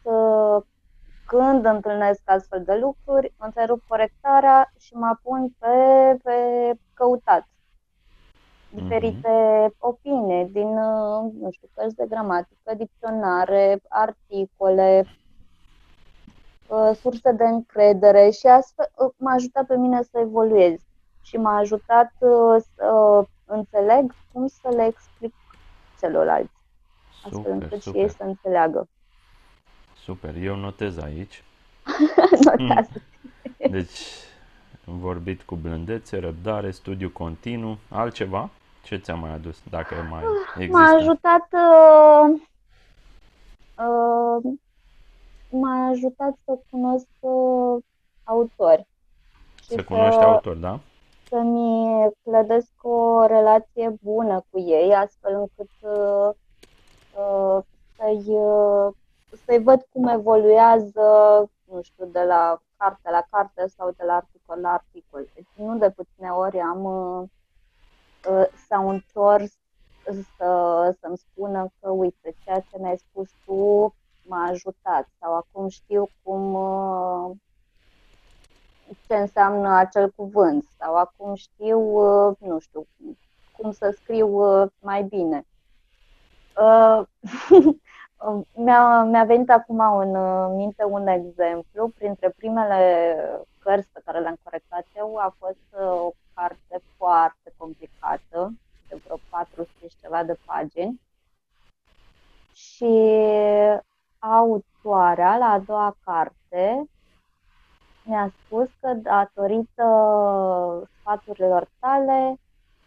[1.26, 5.68] când întâlnesc astfel de lucruri, întrerup corectarea și mă pun pe,
[6.24, 6.34] pe
[6.94, 7.48] căutat
[8.76, 9.80] diferite mm-hmm.
[9.80, 10.74] opinii din,
[11.40, 15.06] nu știu, cărți de gramatică, dicționare, articole,
[16.94, 20.80] surse de încredere și astfel m-a ajutat pe mine să evoluez
[21.22, 25.34] și m-a ajutat să înțeleg cum să le explic
[26.00, 26.54] celorlalți,
[27.10, 28.02] astfel super, încât super.
[28.02, 28.88] și ei să înțeleagă.
[30.04, 31.44] Super, eu notez aici.
[32.46, 33.02] Notează.
[33.70, 34.00] Deci,
[34.84, 38.50] vorbit cu blândețe, răbdare, studiu continuu, altceva?
[38.86, 40.24] Ce ți-a mai adus, dacă mai
[40.56, 40.78] există?
[40.78, 42.42] M-a ajutat uh,
[43.78, 44.54] uh,
[45.50, 47.84] m-a ajutat să cunosc uh,
[48.24, 48.88] autori.
[49.62, 50.80] Să cunoști să, autori, da?
[51.30, 56.30] Să-mi clădesc o relație bună cu ei, astfel încât uh,
[57.18, 57.64] uh,
[57.98, 58.94] să-i, uh,
[59.46, 61.04] să-i văd cum evoluează,
[61.64, 65.28] nu știu, de la carte la carte sau de la articol la articol.
[65.34, 67.32] Deci nu de puține ori am uh, Uh,
[68.68, 69.54] s-au întors
[70.38, 73.94] să, să-mi spună că, uite, ceea ce mi-ai spus tu
[74.28, 77.32] m-a ajutat sau acum știu cum uh,
[79.08, 82.88] ce înseamnă acel cuvânt sau acum știu, uh, nu știu,
[83.58, 84.40] cum să scriu
[84.80, 85.46] mai bine.
[88.56, 90.16] mi-a, mi-a venit acum în
[90.56, 91.88] minte un exemplu.
[91.88, 93.16] Printre primele
[93.60, 98.54] cărți pe care le-am corectat eu a fost o carte foarte complicată,
[98.88, 101.02] de vreo 400 și ceva de pagini.
[102.54, 102.94] Și
[104.20, 106.90] autoarea, la a doua carte,
[108.04, 109.86] mi-a spus că datorită
[111.00, 112.40] sfaturilor tale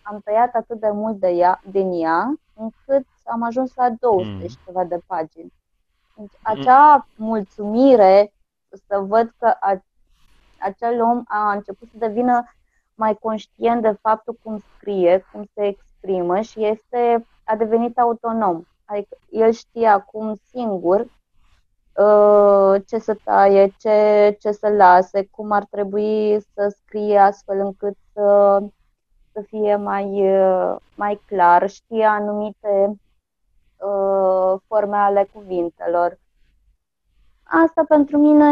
[0.02, 4.48] am tăiat atât de mult de ea, din ea, încât am ajuns la 200 mm.
[4.48, 5.52] și ceva de pagini.
[6.16, 8.32] Deci, acea mulțumire
[8.86, 9.82] să văd că a,
[10.58, 12.44] acel om a început să devină
[12.98, 18.62] mai conștient de faptul cum scrie, cum se exprimă și este, a devenit autonom.
[18.84, 25.64] Adică el știe acum singur uh, ce să taie, ce, ce să lase, cum ar
[25.70, 28.58] trebui să scrie astfel încât să,
[29.32, 33.00] să fie mai, uh, mai clar, știe anumite
[33.76, 36.18] uh, forme ale cuvintelor.
[37.42, 38.46] Asta pentru mine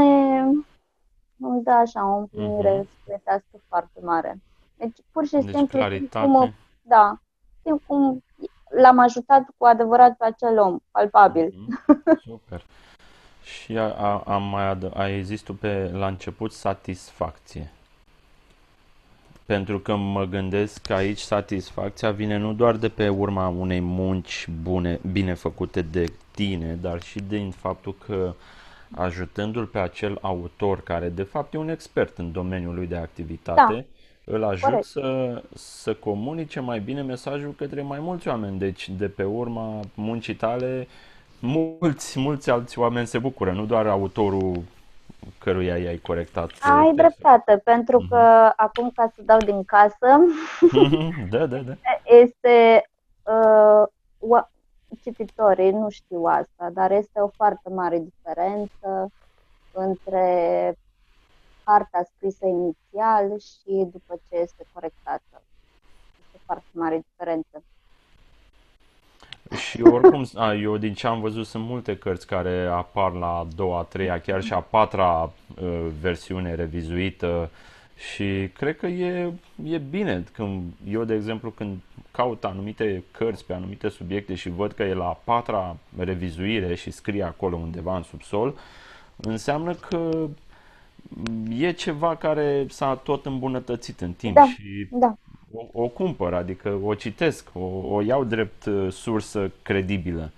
[1.40, 2.88] îmi dă așa o împlinire uh-huh.
[2.96, 4.40] sufletească foarte mare.
[4.76, 5.80] Deci, pur și deci, simplu,
[6.10, 7.18] cum, da,
[7.62, 8.24] simt cum
[8.82, 11.48] l-am ajutat cu adevărat pe acel om, palpabil.
[11.48, 12.20] Uh-huh.
[12.20, 12.64] Super.
[13.42, 17.70] Și a, a, a mai ad- a existat pe, la început satisfacție.
[19.44, 24.48] Pentru că mă gândesc că aici satisfacția vine nu doar de pe urma unei munci
[24.62, 28.34] bune, bine făcute de tine, dar și din faptul că uh,
[28.96, 33.86] ajutându-l pe acel autor care de fapt e un expert în domeniul lui de activitate,
[34.24, 34.36] da.
[34.36, 38.58] îl ajut să, să comunice mai bine mesajul către mai mulți oameni.
[38.58, 40.88] Deci de pe urma muncii tale,
[41.40, 44.62] mulți, mulți alți oameni se bucură, nu doar autorul
[45.38, 46.50] căruia i-ai corectat.
[46.60, 48.08] Ai dreptate, pentru mhm.
[48.08, 48.56] că mm-hmm.
[48.56, 50.24] acum ca să dau din casă,
[51.30, 51.72] da, da, da.
[52.22, 52.82] este
[53.22, 53.88] uh,
[55.02, 59.12] cititorii nu știu asta, dar este o foarte mare diferență
[59.72, 60.78] între
[61.64, 65.42] cartea scrisă inițial și după ce este corectată.
[66.24, 67.62] Este foarte mare diferență.
[69.54, 73.46] Și oricum, a, eu din ce am văzut sunt multe cărți care apar la a
[73.54, 77.50] doua, a treia, chiar și a patra uh, versiune revizuită
[77.96, 79.32] și cred că e,
[79.64, 81.78] e bine când eu, de exemplu, când
[82.10, 86.90] caut anumite cărți pe anumite subiecte și văd că e la a patra revizuire și
[86.90, 88.54] scrie acolo undeva în subsol,
[89.16, 90.28] înseamnă că
[91.58, 95.16] e ceva care s-a tot îmbunătățit în timp da, și da.
[95.52, 100.30] O, o cumpăr, adică o citesc, o, o iau drept uh, sursă credibilă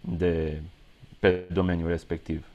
[0.00, 0.62] de
[1.18, 2.46] pe domeniul respectiv.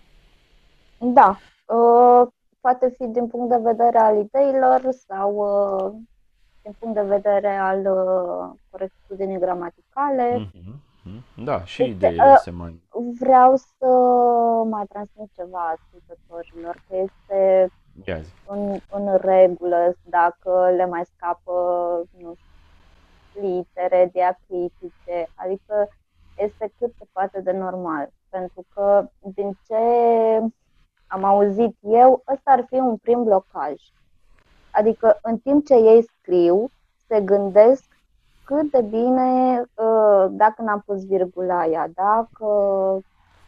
[0.98, 1.40] Da.
[1.66, 2.28] Uh,
[2.68, 5.94] poate fi din punct de vedere al ideilor sau uh,
[6.62, 10.28] din punct de vedere al uh, corectitudinii gramaticale.
[10.38, 11.44] Mm-hmm.
[11.44, 12.82] Da, și deci, ideile uh, se mai...
[13.20, 13.88] Vreau să
[14.70, 17.72] mai transmit ceva ascultătorilor, că este
[18.48, 21.54] în, în regulă dacă le mai scapă,
[22.18, 22.52] nu știu,
[23.42, 25.90] litere diacritice, adică
[26.38, 28.10] este cât se poate de normal.
[28.30, 29.78] Pentru că, din ce
[31.08, 33.74] am auzit eu, ăsta ar fi un prim blocaj.
[34.72, 36.70] Adică, în timp ce ei scriu,
[37.08, 37.86] se gândesc
[38.44, 42.48] cât de bine uh, dacă n-am pus virgula aia, dacă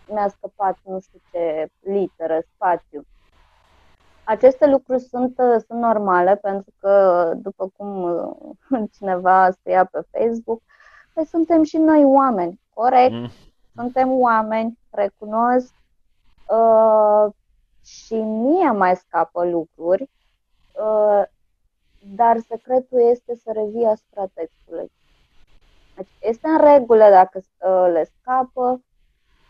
[0.07, 3.05] mi-a scăpat nu știu ce literă, spațiu.
[4.23, 10.61] Aceste lucruri sunt, uh, sunt normale pentru că, după cum uh, cineva scria pe Facebook,
[11.13, 13.11] păi suntem și noi oameni, corect?
[13.11, 13.29] Mm.
[13.75, 15.73] Suntem oameni, recunosc
[16.47, 17.33] uh,
[17.85, 21.23] și mie mai scapă lucruri, uh,
[21.99, 24.91] dar secretul este să revii asupra textului.
[25.95, 28.81] Deci este în regulă dacă uh, le scapă,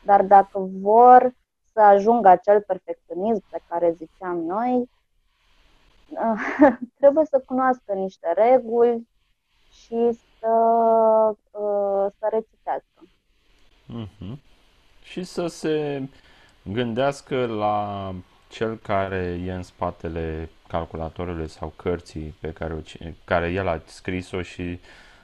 [0.05, 1.33] dar dacă vor
[1.73, 4.89] să ajungă acel perfecționism pe care ziceam noi,
[6.09, 9.07] uh, trebuie să cunoască niște reguli
[9.71, 10.53] și să,
[11.51, 13.07] uh, să recitească.
[13.89, 14.37] Mm-hmm.
[15.01, 16.07] Și să se
[16.63, 18.13] gândească la
[18.49, 22.79] cel care e în spatele calculatorului sau cărții pe care, o,
[23.23, 24.79] care el a scris-o și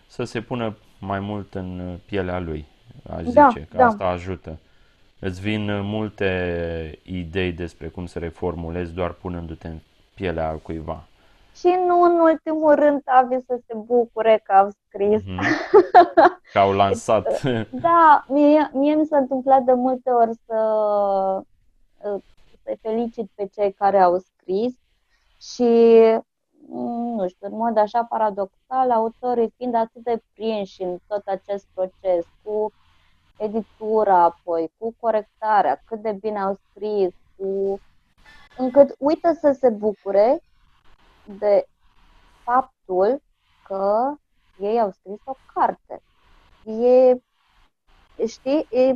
[0.08, 2.66] să se pună mai mult în pielea lui,
[3.10, 3.86] aș da, zice, că da.
[3.86, 4.60] asta ajută.
[5.20, 9.78] Îți vin multe idei despre cum să reformulezi doar punându-te în
[10.14, 11.08] pielea al cuiva.
[11.56, 15.22] Și nu în ultimul rând, Tavi să se bucure că au scris.
[15.22, 15.72] Mm-hmm.
[16.54, 17.42] Că au lansat.
[17.70, 20.58] da, mie, mie mi s-a întâmplat de multe ori să,
[22.64, 24.74] să felicit pe cei care au scris
[25.54, 26.00] și,
[26.68, 31.68] mm, nu știu, în mod așa paradoxal, autorii fiind atât de prinși în tot acest
[31.74, 32.72] proces, cu
[33.38, 37.80] editura apoi, cu corectarea, cât de bine au scris, cu...
[38.58, 40.42] încât uită să se bucure
[41.26, 41.68] de
[42.44, 43.22] faptul
[43.68, 44.14] că
[44.60, 46.02] ei au scris o carte.
[46.66, 47.18] E,
[48.28, 48.96] știi, e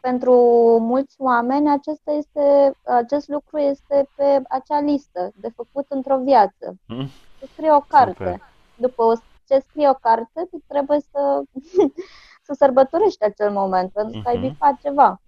[0.00, 0.32] pentru
[0.80, 6.76] mulți oameni acesta este, acest lucru este pe acea listă de făcut într-o viață.
[6.86, 7.08] Mm.
[7.38, 8.12] Să scrie o carte.
[8.12, 8.40] Super.
[8.76, 11.42] După ce scrie o carte, tu trebuie să,
[12.46, 14.32] să sărbătorești acel moment, pentru că mm-hmm.
[14.32, 14.48] ai mhm.
[14.48, 15.20] bifat ceva.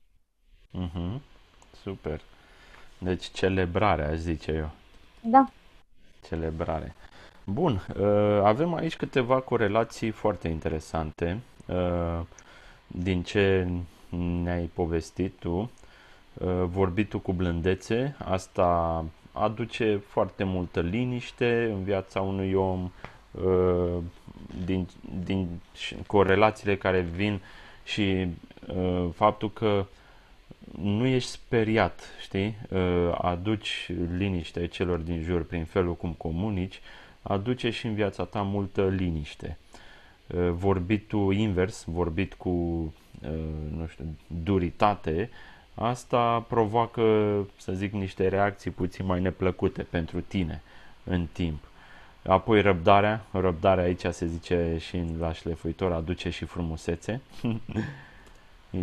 [0.73, 1.21] Mm-hmm.
[1.83, 2.21] Super.
[2.99, 4.71] Deci celebrare, aș zice eu.
[5.31, 5.47] Da.
[6.29, 6.95] Celebrare.
[7.45, 11.41] Bun, uh, avem aici câteva corelații foarte interesante.
[11.67, 12.21] Uh,
[12.87, 13.69] din ce
[14.43, 15.69] ne-ai povestit tu, uh,
[16.65, 22.91] vorbitul cu blândețe, asta aduce foarte multă liniște în viața unui om,
[23.31, 24.03] uh,
[24.65, 24.89] din,
[25.25, 25.49] din
[26.07, 27.41] corelațiile care vin
[27.85, 28.27] și
[28.67, 29.87] uh, faptul că
[30.83, 32.57] nu ești speriat, știi?
[33.19, 36.81] Aduci liniște celor din jur prin felul cum comunici,
[37.23, 39.59] aduce și în viața ta multă liniște.
[40.51, 42.93] Vorbitul invers, vorbit cu
[43.23, 43.31] Uh,
[43.77, 44.05] nu știu,
[44.43, 45.31] duritate,
[45.75, 47.03] asta provoacă,
[47.57, 50.63] să zic, niște reacții puțin mai neplăcute pentru tine
[51.05, 51.65] în timp.
[52.27, 57.21] Apoi răbdarea, răbdarea aici se zice și în la șlefuitor aduce și frumusețe.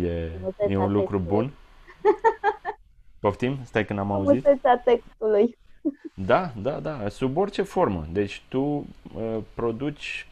[0.04, 0.30] e,
[0.68, 1.50] e un lucru bun.
[3.20, 3.58] Poftim?
[3.64, 4.42] Stai că n-am auzit.
[4.42, 5.56] Frumusețea textului.
[6.14, 8.06] Da, da, da, sub orice formă.
[8.12, 10.26] Deci tu uh, produci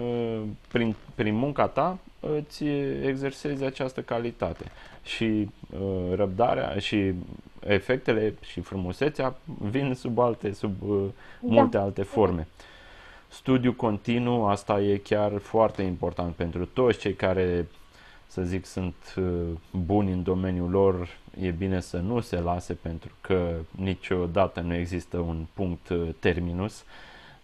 [0.00, 2.64] uh, prin, prin munca ta îți
[3.04, 4.64] exersezi această calitate.
[5.04, 7.12] Și uh, răbdarea și
[7.60, 11.04] efectele și frumusețea vin sub alte, sub uh,
[11.40, 11.52] da.
[11.52, 12.46] multe alte forme.
[13.28, 17.66] Studiu continuu, asta e chiar foarte important pentru toți cei care,
[18.32, 19.24] să zic, sunt uh,
[19.70, 21.08] buni în domeniul lor,
[21.40, 26.84] e bine să nu se lase pentru că niciodată nu există un punct uh, terminus.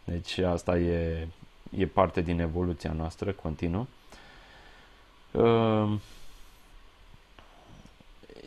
[0.05, 1.28] Deci asta e,
[1.76, 3.86] e parte din evoluția noastră continuă.
[5.32, 6.01] Ehm,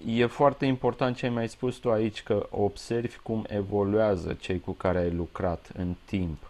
[0.05, 4.71] e foarte important ce ai mai spus tu aici, că observi cum evoluează cei cu
[4.71, 6.49] care ai lucrat în timp.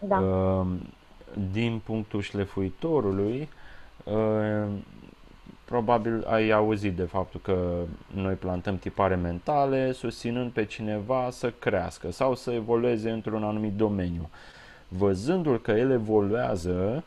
[0.00, 0.20] Da.
[0.20, 0.92] Ehm,
[1.52, 3.48] din punctul șlefuitorului,
[4.04, 4.84] ehm,
[5.72, 7.74] probabil ai auzit de faptul că
[8.14, 14.30] noi plantăm tipare mentale susținând pe cineva să crească sau să evolueze într-un anumit domeniu.
[14.88, 17.04] Văzându-l că el evoluează,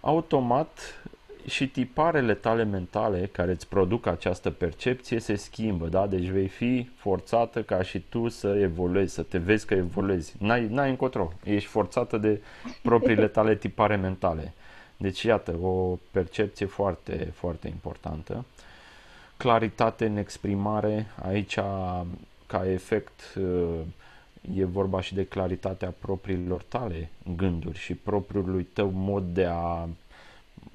[0.00, 1.02] automat
[1.46, 6.06] și tiparele tale mentale care îți produc această percepție se schimbă, da?
[6.06, 10.34] Deci vei fi forțată ca și tu să evoluezi, să te vezi că evoluezi.
[10.38, 12.40] N-ai, n-ai încotro, ești forțată de
[12.82, 14.54] propriile tale tipare mentale.
[15.00, 18.44] Deci iată, o percepție foarte, foarte importantă.
[19.36, 21.54] Claritate în exprimare, aici
[22.46, 23.38] ca efect
[24.54, 29.86] e vorba și de claritatea propriilor tale gânduri și propriului tău mod de a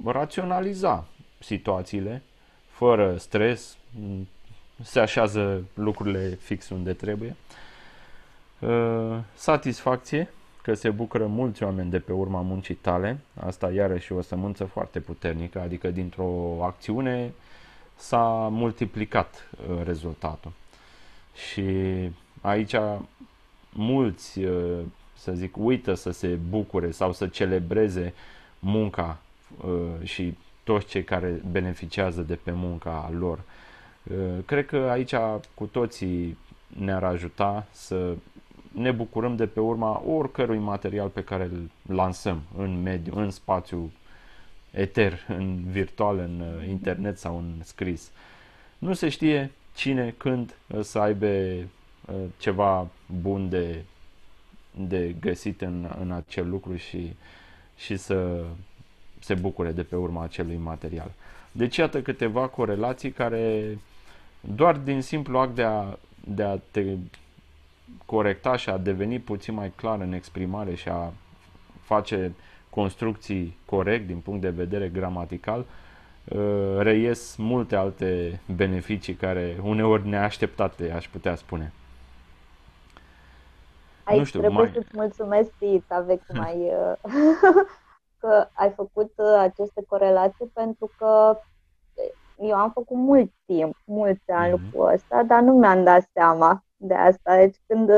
[0.05, 1.07] raționaliza
[1.39, 2.21] situațiile
[2.67, 3.77] fără stres,
[4.83, 7.35] se așează lucrurile fix unde trebuie.
[8.59, 10.29] Uh, satisfacție,
[10.63, 14.99] că se bucură mulți oameni de pe urma muncii tale, asta iarăși o sămânță foarte
[14.99, 17.33] puternică, adică dintr-o acțiune
[17.95, 20.51] s-a multiplicat uh, rezultatul.
[21.33, 21.63] Și
[22.41, 22.75] aici
[23.69, 24.79] mulți, uh,
[25.17, 28.13] să zic, uită să se bucure sau să celebreze
[28.59, 29.19] munca
[29.65, 33.39] uh, și toți cei care beneficiază de pe munca lor.
[34.03, 35.15] Uh, cred că aici
[35.53, 36.37] cu toții
[36.67, 38.15] ne-ar ajuta să
[38.73, 43.91] ne bucurăm de pe urma oricărui material pe care îl lansăm în mediu, în spațiu
[44.71, 48.11] eter, în virtual, în internet sau în scris.
[48.77, 51.27] Nu se știe cine, când să aibă
[52.37, 52.87] ceva
[53.21, 53.83] bun de,
[54.87, 57.15] de găsit în, în acel lucru și,
[57.77, 58.43] și să
[59.19, 61.11] se bucure de pe urma acelui material.
[61.51, 63.77] Deci iată câteva corelații care
[64.39, 65.97] doar din simplu act de a,
[66.27, 66.95] de a te
[68.05, 71.13] corecta și a deveni puțin mai clar în exprimare și a
[71.81, 72.33] face
[72.69, 75.65] construcții corect din punct de vedere gramatical,
[76.23, 81.73] uh, reies multe alte beneficii care uneori neașteptate, aș putea spune.
[84.03, 84.71] Aici nu știu, trebuie mai...
[84.73, 86.71] să-ți mulțumesc ție, Tave, că, mai,
[88.21, 91.37] că ai făcut uh, aceste corelații pentru că
[92.39, 94.61] eu am făcut mult timp, mulți ani mm-hmm.
[94.63, 97.35] lucrul ăsta, dar nu mi-am dat seama de asta.
[97.35, 97.89] Deci când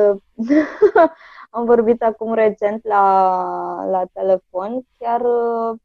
[1.57, 5.77] am vorbit acum recent la, la telefon, chiar uh,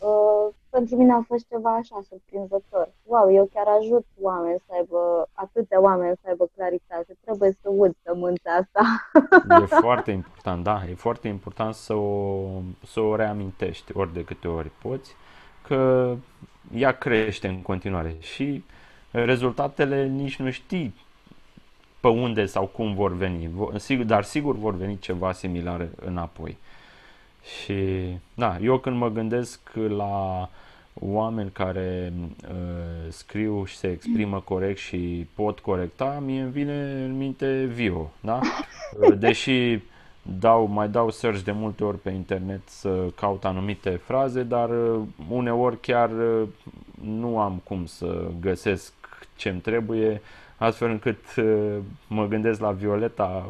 [0.00, 2.88] uh, pentru mine a fost ceva așa surprinzător.
[3.02, 7.16] Wow, eu chiar ajut oameni să aibă, atâtea oameni să aibă claritate.
[7.20, 9.10] Trebuie să ud sămânța asta.
[9.62, 12.46] E foarte important, da, e foarte important să o,
[12.84, 15.14] să o reamintești ori de câte ori poți,
[15.66, 16.14] că
[16.74, 18.64] ea crește în continuare și
[19.10, 20.94] rezultatele nici nu știi
[22.00, 23.50] pe unde sau cum vor veni,
[24.06, 26.56] dar sigur vor veni ceva similar înapoi.
[27.42, 27.74] Și
[28.34, 29.60] da, eu când mă gândesc
[29.96, 30.48] la
[30.94, 32.12] oameni care
[32.48, 38.10] uh, scriu și se exprimă corect și pot corecta, mie îmi vine în minte Vio,
[38.20, 38.40] da?
[39.00, 39.78] Uh, deși
[40.22, 45.00] dau, mai dau search de multe ori pe internet să caut anumite fraze, dar uh,
[45.28, 46.48] uneori chiar uh,
[47.04, 48.92] nu am cum să găsesc
[49.36, 50.20] ce-mi trebuie,
[50.60, 51.76] astfel încât uh,
[52.08, 53.46] mă gândesc la Violeta,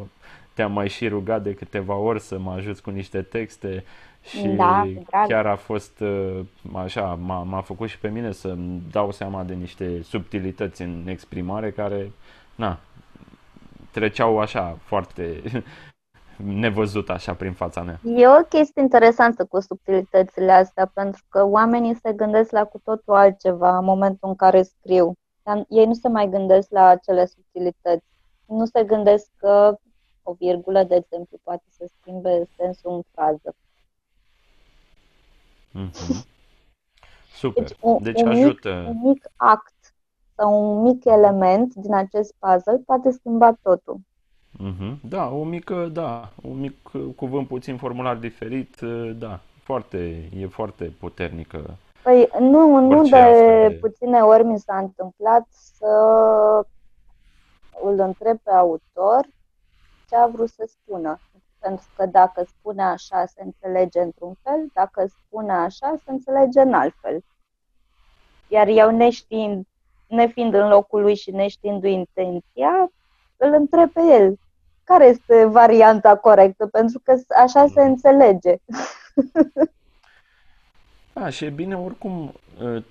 [0.55, 3.85] te-am mai și rugat de câteva ori să mă ajuți cu niște texte
[4.23, 4.87] și da,
[5.29, 6.41] chiar a fost uh,
[6.75, 11.71] așa, m-a, m-a făcut și pe mine să-mi dau seama de niște subtilități în exprimare
[11.71, 12.13] care,
[12.55, 12.79] na,
[13.91, 15.43] treceau așa foarte
[16.63, 18.01] nevăzut așa prin fața mea.
[18.05, 23.15] E o chestie interesantă cu subtilitățile astea, pentru că oamenii se gândesc la cu totul
[23.15, 25.15] altceva în momentul în care scriu.
[25.43, 28.05] Dar ei nu se mai gândesc la acele subtilități.
[28.47, 29.78] Nu se gândesc că
[30.22, 33.54] o virgulă, de exemplu, poate să schimbe sensul în frază.
[35.75, 36.26] Mm-hmm.
[37.33, 37.62] Super.
[37.62, 38.84] Deci, un, deci un ajută.
[38.87, 39.95] Mic, un mic act
[40.34, 43.96] sau un mic element din acest puzzle poate schimba totul.
[44.58, 45.00] Mm-hmm.
[45.08, 48.76] Da, o mică, da, un mic cuvânt puțin formular diferit,
[49.17, 51.76] da, foarte, e foarte puternică.
[52.03, 55.87] Păi nu, nu de, de puține ori mi s-a întâmplat să
[57.83, 59.27] îl întreb pe autor
[60.09, 61.18] ce a vrut să spună.
[61.59, 66.72] Pentru că dacă spune așa, se înțelege într-un fel, dacă spune așa, se înțelege în
[66.72, 67.25] alt fel.
[68.49, 69.67] Iar eu, neștiind,
[70.07, 72.91] nefiind în locul lui și neștiindu-i intenția,
[73.37, 74.39] îl întreb pe el
[74.85, 78.57] care este varianta corectă, pentru că așa se înțelege.
[81.12, 82.82] Da, și e bine oricum ă,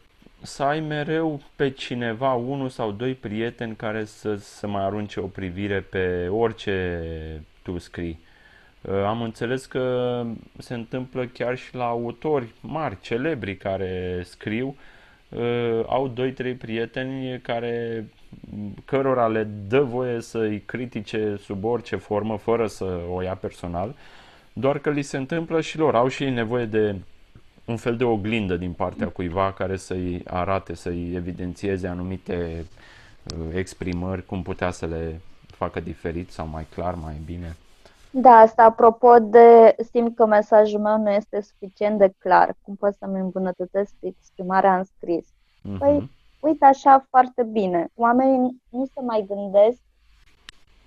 [0.41, 5.25] să ai mereu pe cineva, unul sau doi prieteni care să, să mai arunce o
[5.25, 7.01] privire pe orice
[7.61, 8.19] tu scrii.
[8.81, 10.23] Uh, am înțeles că
[10.57, 14.75] se întâmplă chiar și la autori mari, celebri care scriu,
[15.29, 18.05] uh, au doi, trei prieteni care
[18.85, 23.95] cărora le dă voie să-i critique sub orice formă, fără să o ia personal,
[24.53, 25.95] doar că li se întâmplă și lor.
[25.95, 26.95] Au și nevoie de
[27.69, 32.65] un fel de oglindă din partea cuiva care să-i arate, să-i evidențieze anumite
[33.37, 37.55] uh, exprimări, cum putea să le facă diferit sau mai clar, mai bine.
[38.11, 42.55] Da, asta apropo de simt că mesajul meu nu este suficient de clar.
[42.61, 45.25] Cum pot să-mi îmbunătățesc exprimarea în scris?
[45.27, 45.77] Uh-huh.
[45.79, 47.87] Păi, uite așa foarte bine.
[47.95, 49.81] Oamenii nu se mai gândesc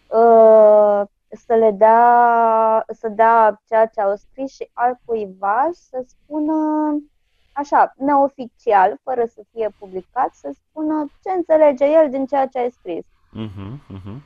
[0.08, 1.02] uh,
[1.32, 6.54] să le dea, să dea ceea ce au scris și altcuiva să spună
[7.52, 12.70] așa, neoficial, fără să fie publicat, să spună ce înțelege el din ceea ce ai
[12.70, 13.04] scris.
[13.04, 14.16] Uh-huh, uh-huh.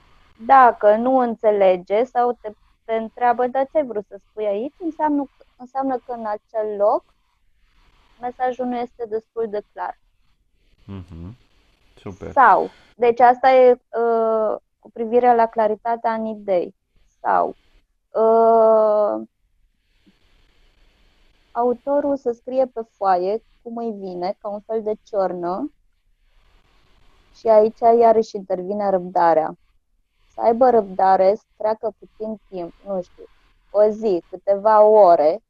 [0.47, 2.51] Dacă nu înțelege sau te,
[2.85, 7.05] te întreabă, de ce ai vrut să spui aici, înseamnă, înseamnă că în acel loc
[8.21, 9.99] mesajul nu este destul de clar.
[10.83, 11.35] Uh-huh.
[11.97, 12.33] Super.
[12.33, 16.75] Sau, deci asta e uh, cu privire la claritatea în idei
[17.27, 17.57] sau
[18.11, 19.27] uh,
[21.53, 25.73] autorul să scrie pe foaie cum îi vine, ca un fel de ciornă
[27.35, 29.57] și aici iarăși intervine răbdarea.
[30.35, 33.25] Să aibă răbdare, să treacă puțin timp, nu știu,
[33.71, 35.43] o zi, câteva ore,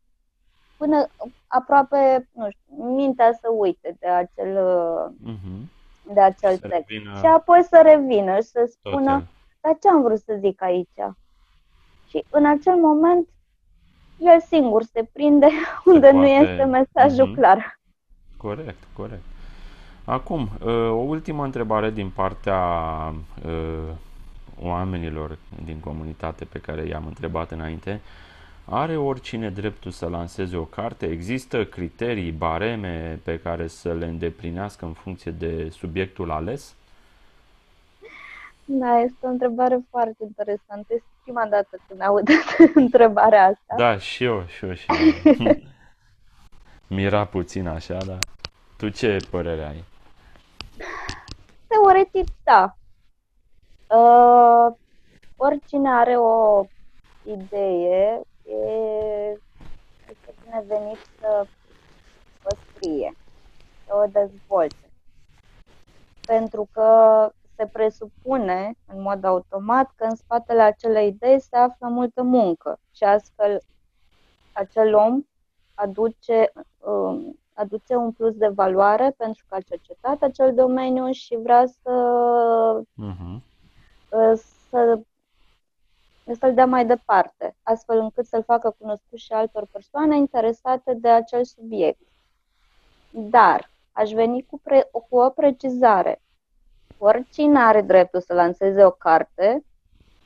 [0.76, 1.06] până
[1.46, 4.58] aproape, nu știu, mintea să uite de acel,
[5.26, 6.12] uh-huh.
[6.14, 6.88] de acel text.
[6.88, 7.18] Revină...
[7.18, 9.28] Și apoi să revină și să spună, Total.
[9.60, 10.98] dar ce am vrut să zic aici?
[12.08, 13.28] Și în acel moment,
[14.18, 15.46] el singur se prinde
[15.84, 16.16] unde poate...
[16.16, 17.34] nu este mesajul mm-hmm.
[17.34, 17.80] clar.
[18.36, 19.22] Corect, corect.
[20.04, 22.58] Acum, uh, o ultimă întrebare din partea
[23.46, 23.92] uh,
[24.62, 28.00] oamenilor din comunitate pe care i-am întrebat înainte.
[28.64, 31.06] Are oricine dreptul să lanseze o carte?
[31.06, 36.74] Există criterii, bareme pe care să le îndeplinească în funcție de subiectul ales?
[38.64, 40.86] Da, este o întrebare foarte interesantă.
[40.88, 42.28] Este prima dată când aud
[42.74, 43.74] întrebarea asta.
[43.76, 44.86] Da, și eu, și eu, și
[45.38, 45.54] eu.
[46.96, 48.18] Mira puțin așa, dar
[48.76, 49.84] tu ce părere ai?
[51.66, 52.76] Teoretic, da.
[53.96, 54.74] Uh,
[55.36, 56.64] oricine are o
[57.24, 58.68] idee, e,
[60.08, 61.46] este binevenit să
[62.42, 63.16] o scrie,
[63.86, 64.90] să o dezvolte.
[66.26, 72.22] Pentru că se presupune în mod automat că în spatele acelei idei se află multă
[72.22, 73.60] muncă și astfel
[74.52, 75.22] acel om
[75.74, 81.66] aduce, um, aduce un plus de valoare pentru că a cercetat acel domeniu și vrea
[81.66, 81.92] să,
[82.82, 83.40] uh-huh.
[84.70, 85.00] să
[86.34, 91.44] să-l dea mai departe, astfel încât să-l facă cunoscut și altor persoane interesate de acel
[91.44, 92.00] subiect.
[93.10, 96.20] Dar aș veni cu, pre- cu o precizare
[96.98, 99.64] oricine are dreptul să lanseze o carte,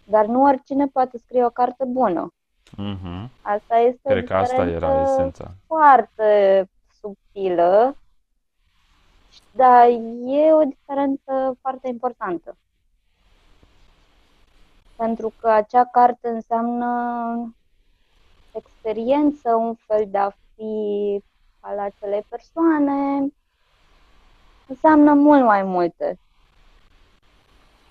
[0.05, 2.33] dar nu oricine poate scrie o carte bună.
[2.73, 3.29] Mm-hmm.
[3.43, 5.51] Asta este Cred că asta era esența.
[5.67, 6.69] foarte
[7.01, 7.97] subtilă,
[9.53, 9.87] dar
[10.27, 12.57] e o diferență foarte importantă.
[14.97, 17.55] Pentru că acea carte înseamnă
[18.53, 21.23] experiență, un fel de a fi
[21.61, 23.33] al acelei persoane,
[24.67, 26.19] înseamnă mult mai multe.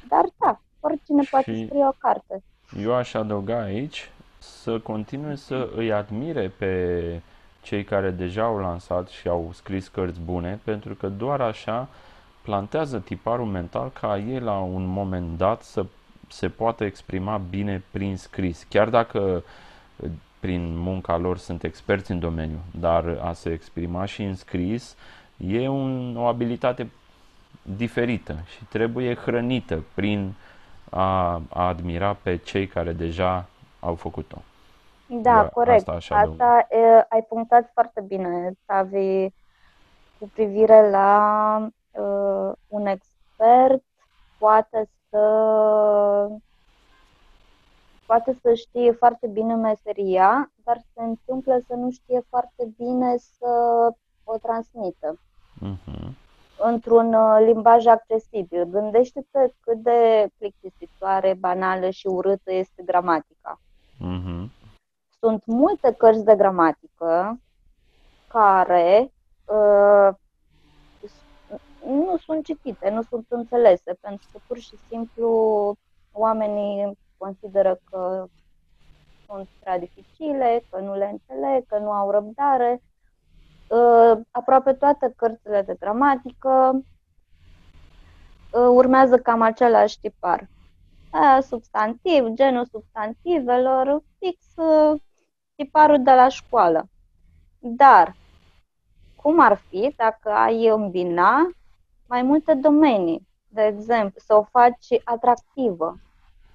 [0.09, 2.43] Dar da, oricine și poate scrie o carte.
[2.81, 7.21] Eu aș adăuga aici să continue să îi admire pe
[7.61, 11.87] cei care deja au lansat și au scris cărți bune, pentru că doar așa
[12.41, 15.85] plantează tiparul mental ca ei la un moment dat să
[16.27, 18.65] se poată exprima bine prin scris.
[18.69, 19.43] Chiar dacă
[20.39, 24.95] prin munca lor sunt experți în domeniu, dar a se exprima și în scris
[25.37, 26.89] e un, o abilitate
[27.77, 30.33] diferită și trebuie hrănită prin
[30.89, 33.45] a, a admira pe cei care deja
[33.79, 34.37] au făcut-o.
[35.07, 35.87] Da, Eu corect.
[35.87, 39.29] Asta, asta e, ai punctat foarte bine, Tavi,
[40.19, 43.83] cu privire la uh, un expert
[44.37, 45.19] poate să
[48.05, 53.49] poate să știe foarte bine meseria, dar se întâmplă să nu știe foarte bine să
[54.23, 55.19] o transmită.
[55.61, 56.28] Uh-huh
[56.59, 58.65] într-un uh, limbaj accesibil.
[58.65, 63.59] Gândește-te cât de plictisitoare, banală și urâtă este gramatica.
[63.95, 64.49] Mm-hmm.
[65.19, 67.39] Sunt multe cărți de gramatică
[68.27, 69.11] care
[69.45, 70.09] uh,
[71.85, 75.75] nu sunt citite, nu sunt înțelese, pentru că pur și simplu
[76.11, 78.25] oamenii consideră că
[79.25, 82.88] sunt prea dificile, că nu le înțeleg, că nu au răbdare uh,
[84.31, 86.71] aproape toate cărțile de gramatică
[88.51, 90.49] uh, urmează cam același tipar.
[91.13, 95.01] Uh, substantiv, genul substantivelor, fix uh,
[95.55, 96.89] tiparul de la școală.
[97.59, 98.15] Dar
[99.21, 101.49] Cum ar fi dacă ai îmbina
[102.05, 103.27] mai multe domenii?
[103.47, 105.99] De exemplu, să o faci atractivă.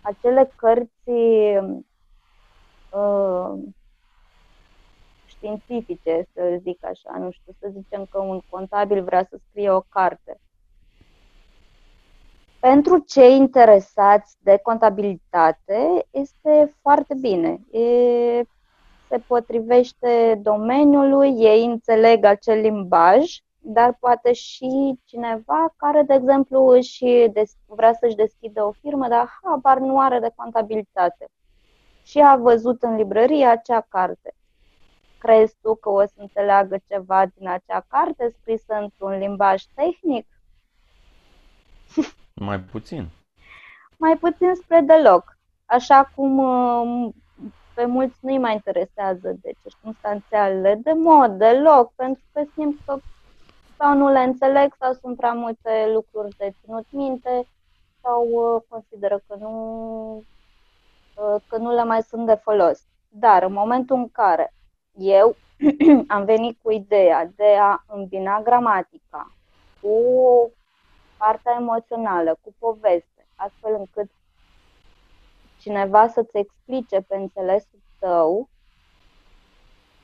[0.02, 1.10] Acele cărți
[2.90, 3.58] uh,
[5.44, 9.80] științifice, să zic așa, nu știu, să zicem că un contabil vrea să scrie o
[9.80, 10.40] carte.
[12.60, 17.60] Pentru cei interesați de contabilitate este foarte bine.
[17.70, 18.42] E,
[19.08, 23.24] se potrivește domeniului, ei înțeleg acel limbaj,
[23.58, 29.38] dar poate și cineva care, de exemplu, își des- vrea să-și deschidă o firmă, dar
[29.42, 31.26] habar nu are de contabilitate
[32.02, 34.34] și a văzut în librărie acea carte.
[35.24, 40.26] Crezi tu că o să înțeleagă ceva din acea carte scrisă într-un limbaj tehnic?
[42.48, 43.08] Mai puțin.
[43.96, 45.38] Mai puțin spre deloc.
[45.64, 47.14] Așa cum um,
[47.74, 52.98] pe mulți nu-i mai interesează de circunstanțialele de mod deloc, pentru că simt că
[53.78, 57.48] sau nu le înțeleg sau sunt prea multe lucruri de ținut minte
[58.02, 60.24] sau uh, consideră că nu,
[61.14, 62.82] uh, că nu le mai sunt de folos.
[63.08, 64.52] Dar în momentul în care
[64.96, 65.36] eu
[66.08, 69.32] am venit cu ideea de a îmbina gramatica
[69.80, 69.98] cu
[71.16, 74.10] partea emoțională, cu poveste, astfel încât
[75.58, 78.48] cineva să-ți explice pe înțelesul tău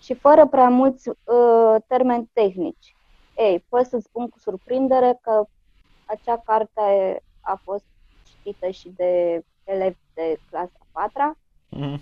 [0.01, 2.97] și fără prea mulți uh, termeni tehnici.
[3.37, 5.45] Ei, pot să spun cu surprindere că
[6.05, 7.85] acea carte a fost
[8.23, 11.39] citită și de elevi de clasa 4
[11.69, 12.01] mm,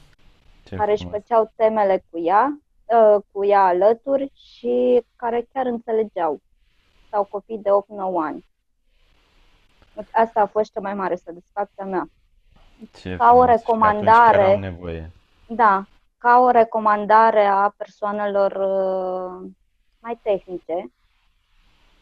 [0.77, 2.59] care își făceau temele cu ea,
[2.89, 6.41] uh, cu ea alături și care chiar înțelegeau.
[7.11, 7.73] Sau copii de 8-9
[8.23, 8.47] ani.
[10.13, 12.09] Asta a fost cea mai mare satisfacția mea.
[13.01, 14.57] Ce ca o recomandare.
[14.57, 15.11] Nevoie.
[15.49, 15.85] Da,
[16.19, 19.51] ca o recomandare a persoanelor uh,
[19.99, 20.93] mai tehnice.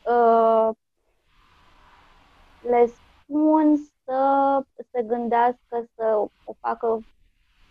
[0.02, 0.68] Uh,
[2.60, 4.60] le spun să
[4.92, 7.00] se gândească să o facă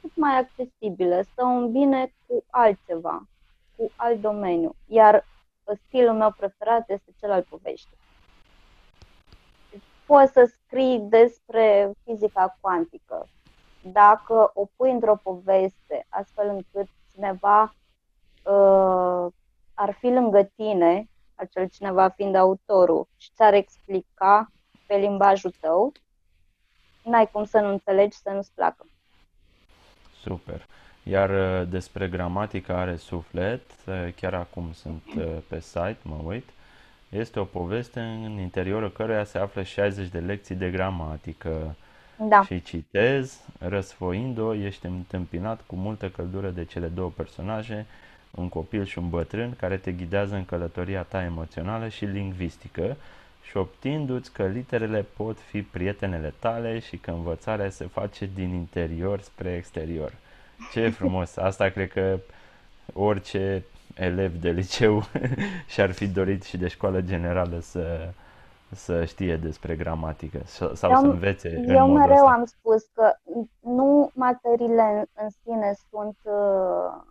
[0.07, 3.27] cât mai accesibilă, să o îmbine cu altceva,
[3.75, 4.75] cu alt domeniu.
[4.87, 5.25] Iar
[5.87, 7.97] stilul meu preferat este cel al poveștii
[10.05, 13.27] poți să scrii despre fizica cuantică.
[13.81, 17.75] Dacă o pui într-o poveste, astfel încât cineva
[18.43, 19.31] uh,
[19.73, 24.51] ar fi lângă tine, acel cineva fiind autorul, și ți-ar explica
[24.87, 25.91] pe limbajul tău,
[27.03, 28.85] n-ai cum să nu înțelegi, să nu-ți placă.
[30.25, 30.65] Super.
[31.03, 36.49] Iar uh, despre gramatica are suflet, uh, chiar acum sunt uh, pe site, mă uit,
[37.09, 41.75] este o poveste în interiorul căruia se află 60 de lecții de gramatică.
[42.17, 42.43] Da.
[42.43, 47.85] Și citez, răsfoind-o, ești întâmpinat cu multă căldură de cele două personaje,
[48.31, 52.97] un copil și un bătrân, care te ghidează în călătoria ta emoțională și lingvistică,
[53.47, 59.21] și optindu-ți că literele pot fi prietenele tale și că învățarea se face din interior
[59.21, 60.13] spre exterior.
[60.71, 61.37] Ce frumos!
[61.37, 62.19] Asta cred că
[62.93, 63.63] orice
[63.95, 65.03] elev de liceu
[65.73, 68.09] și-ar fi dorit și de școală generală să,
[68.71, 70.41] să știe despre gramatică
[70.73, 72.31] sau eu, să învețe Eu în mereu ăsta.
[72.31, 73.13] am spus că
[73.59, 77.03] nu materiile în sine sunt uh,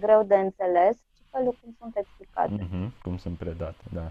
[0.00, 2.68] greu de înțeles, ci felul cum sunt explicate.
[2.68, 4.10] Mm-hmm, cum sunt predate, da.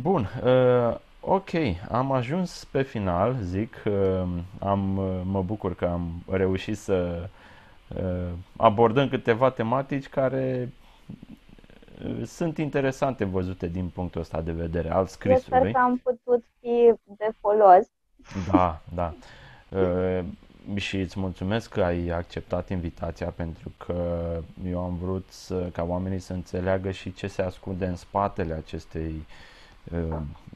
[0.00, 1.50] Bun, uh, ok,
[1.88, 4.22] am ajuns pe final, zic, uh,
[4.58, 7.28] am, uh, mă bucur că am reușit să
[7.96, 10.72] uh, abordăm câteva tematici care
[12.24, 15.58] sunt interesante văzute din punctul ăsta de vedere al scrisului.
[15.58, 17.86] Eu sper că am putut fi de folos.
[18.52, 19.14] Da, da.
[19.68, 20.24] Uh,
[20.74, 24.26] și îți mulțumesc că ai acceptat invitația pentru că
[24.66, 29.14] eu am vrut să, ca oamenii să înțeleagă și ce se ascunde în spatele acestei
[29.14, 29.52] uh,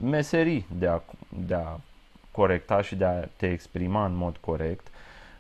[0.01, 1.01] meserii de a,
[1.47, 1.79] de a
[2.31, 4.87] corecta și de a te exprima în mod corect.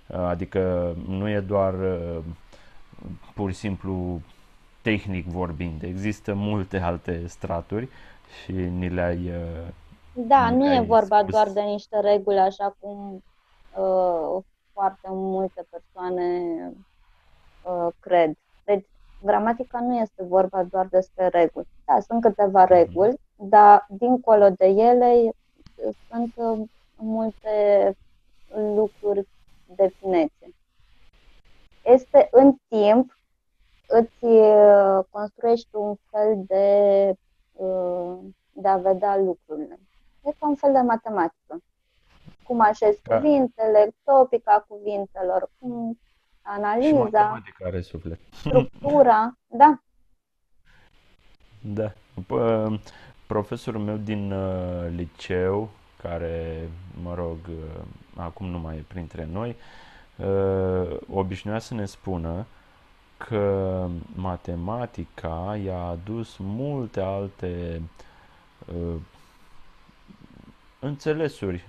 [0.07, 2.19] Uh, adică nu e doar uh,
[3.35, 4.21] pur și simplu
[4.83, 5.83] tehnic vorbind.
[5.83, 7.89] Există multe alte straturi
[8.43, 9.69] și ni le-ai uh,
[10.13, 11.31] Da, nu e vorba spus.
[11.31, 13.23] doar de niște reguli așa cum
[13.77, 14.43] uh,
[14.73, 16.23] foarte multe persoane
[17.63, 18.37] uh, cred.
[18.65, 18.87] Deci,
[19.23, 21.67] gramatica nu este vorba doar despre reguli.
[21.85, 22.73] Da, sunt câteva mhm.
[22.73, 23.28] reguli, mm-hmm.
[23.39, 25.31] Dar dincolo de ele
[26.09, 27.97] sunt uh, multe
[28.49, 29.29] lucruri
[29.67, 30.55] de finețe.
[31.83, 33.19] Este în timp
[33.87, 37.15] îți uh, construiești un fel de,
[37.53, 38.19] uh,
[38.53, 39.79] de a vedea lucrurile.
[40.25, 41.63] E ca un fel de matematică.
[42.43, 43.17] Cum așezi da.
[43.17, 45.99] cuvintele, topica cuvintelor, cum
[46.43, 48.19] analiza, are suflet.
[48.31, 49.81] structura, da.
[51.61, 51.93] Da.
[52.27, 52.81] P-
[53.29, 55.71] profesorul meu din uh, liceu,
[56.03, 56.69] care,
[57.03, 57.81] mă rog, uh,
[58.17, 59.57] acum nu mai e printre noi,
[60.17, 62.47] uh, obișnuia să ne spună
[63.17, 67.83] că matematica i-a adus multe alte
[68.67, 68.95] uh,
[70.79, 71.69] înțelesuri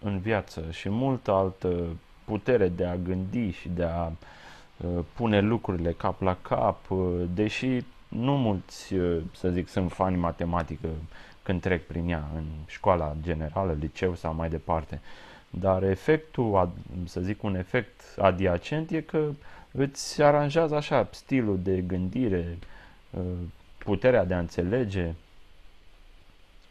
[0.00, 1.86] în viață și multă altă
[2.24, 6.98] putere de a gândi și de a uh, pune lucrurile cap la cap, uh,
[7.34, 10.88] deși nu mulți, uh, să zic, sunt fani matematică
[11.42, 15.00] când trec prin ea în școala generală, liceu sau mai departe.
[15.50, 16.70] Dar efectul,
[17.04, 19.28] să zic, un efect adiacent e că
[19.72, 22.58] îți aranjează așa stilul de gândire,
[23.78, 25.12] puterea de a înțelege.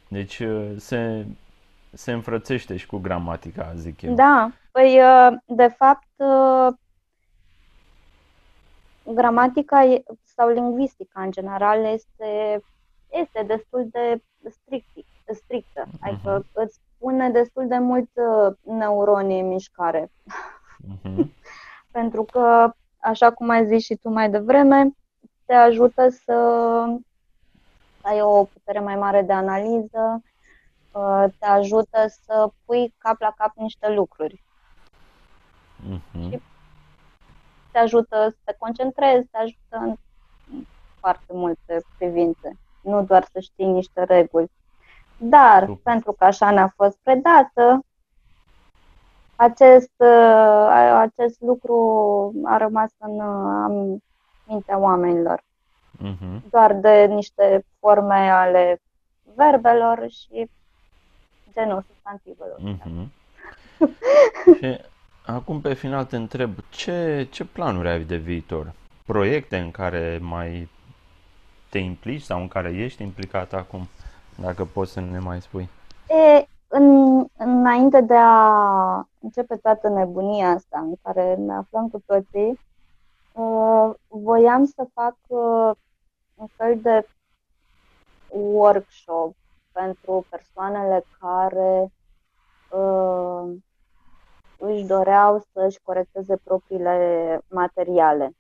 [0.08, 0.42] Deci
[0.78, 1.26] se,
[1.94, 4.16] se înfrățește și cu gramatica, zic eu.
[4.16, 5.00] Da, păi
[5.46, 6.08] de fapt
[9.14, 12.62] gramatica sau lingvistica în general este,
[13.10, 14.88] este destul de strict,
[15.34, 16.00] strictă, uh-huh.
[16.00, 18.10] adică îți pune destul de mult
[18.64, 20.12] neuroni în mișcare.
[20.12, 21.26] Uh-huh.
[21.92, 24.96] Pentru că, așa cum ai zis și tu mai devreme,
[25.46, 26.34] te ajută să
[28.02, 30.22] ai o putere mai mare de analiză,
[30.92, 34.44] Uh, te ajută să pui cap la cap niște lucruri.
[35.90, 36.30] Uh-huh.
[36.30, 36.42] Și
[37.72, 39.96] te ajută să te concentrezi, te ajută în
[41.00, 44.52] foarte multe privințe, nu doar să știi niște reguli.
[45.18, 45.78] Dar, uh.
[45.84, 47.84] pentru că așa ne-a fost predată,
[49.36, 50.68] acest, uh,
[50.98, 53.22] acest lucru a rămas în
[54.48, 55.44] mintea oamenilor.
[55.98, 56.50] Uh-huh.
[56.50, 58.82] Doar de niște forme ale
[59.36, 60.50] verbelor și
[61.54, 62.60] genul substantivelor.
[62.60, 63.08] Mm-hmm.
[64.60, 64.82] și
[65.34, 68.74] acum pe final te întreb, ce, ce planuri ai de viitor?
[69.06, 70.70] Proiecte în care mai
[71.70, 73.88] te implici sau în care ești implicat acum,
[74.36, 75.70] dacă poți să ne mai spui?
[76.08, 82.60] E, în, înainte de a începe toată nebunia asta în care ne aflăm cu toții,
[83.32, 85.72] uh, voiam să fac uh,
[86.36, 87.08] un fel de
[88.30, 89.36] workshop
[89.72, 91.92] pentru persoanele care
[92.70, 93.52] uh,
[94.60, 98.32] își doreau să-și corecteze propriile materiale.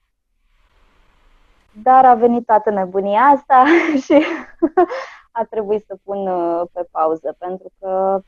[1.84, 3.64] Dar a venit toată nebunia asta
[4.06, 4.26] și
[5.32, 8.22] a trebuit să pun uh, pe pauză, pentru că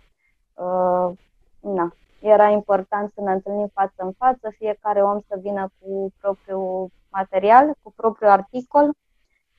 [0.54, 1.18] uh,
[1.60, 6.90] na, era important să ne întâlnim față în față, fiecare om să vină cu propriul
[7.10, 8.90] material, cu propriul articol,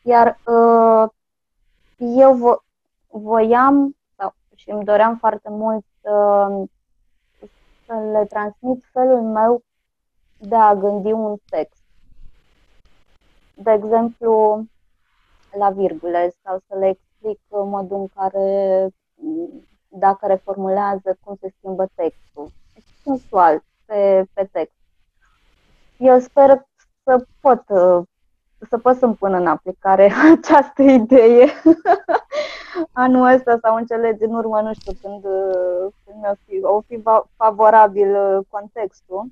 [0.02, 1.08] iar uh,
[1.96, 2.62] eu
[3.08, 6.46] voiam sau, și îmi doream foarte mult să,
[6.80, 6.81] să
[7.86, 9.62] le transmit felul meu
[10.38, 11.82] de a gândi un text.
[13.54, 14.64] De exemplu,
[15.58, 18.88] la virgule sau să le explic modul în care,
[19.88, 22.50] dacă reformulează, cum se schimbă textul.
[23.04, 24.76] Sensual, pe, pe text.
[25.96, 26.66] Eu sper
[27.04, 27.64] să pot
[28.68, 31.46] să pot să-mi pun în aplicare această idee
[32.92, 35.22] anul ăsta sau în cele din urmă, nu știu, când,
[36.04, 37.02] când o fi, o fi
[37.36, 39.26] favorabil uh, contextul.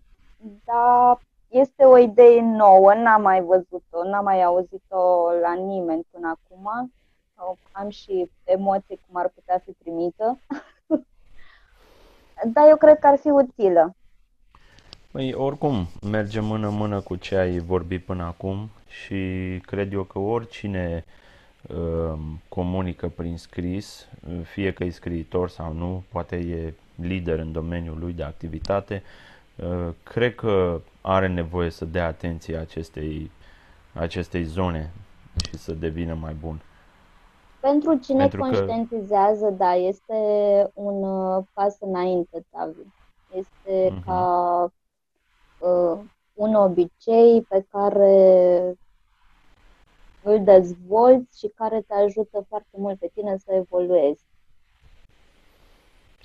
[0.65, 1.19] Dar
[1.49, 6.93] este o idee nouă, n-am mai văzut-o, n-am mai auzit-o la nimeni până acum.
[7.73, 10.39] Am și emoții cum ar putea fi primită.
[12.53, 13.95] Dar eu cred că ar fi utilă.
[15.13, 19.17] Păi, oricum, merge mână-mână cu ce ai vorbit până acum și
[19.67, 21.20] cred eu că oricine uh,
[22.49, 24.09] comunică prin scris,
[24.43, 29.03] fie că e scriitor sau nu, poate e lider în domeniul lui de activitate,
[29.57, 33.31] uh, cred că are nevoie să dea atenție acestei,
[33.95, 34.91] acestei zone
[35.49, 36.61] și să devină mai bun.
[37.61, 39.51] Pentru cine Pentru conștientizează, că...
[39.51, 40.15] da, este
[40.75, 42.81] un uh, pas înainte, Tavi.
[43.35, 44.05] Este uh-huh.
[44.05, 44.73] ca
[45.59, 45.99] uh,
[46.35, 48.75] un obicei pe care
[50.23, 54.23] îl dezvolți și care te ajută foarte mult pe tine să evoluezi.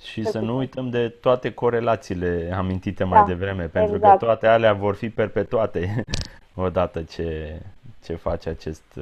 [0.00, 4.18] Și să nu uităm de toate corelațiile amintite mai da, devreme, pentru exact.
[4.18, 6.04] că toate alea vor fi perpetuate
[6.54, 7.60] odată ce,
[8.04, 8.98] ce faci acest,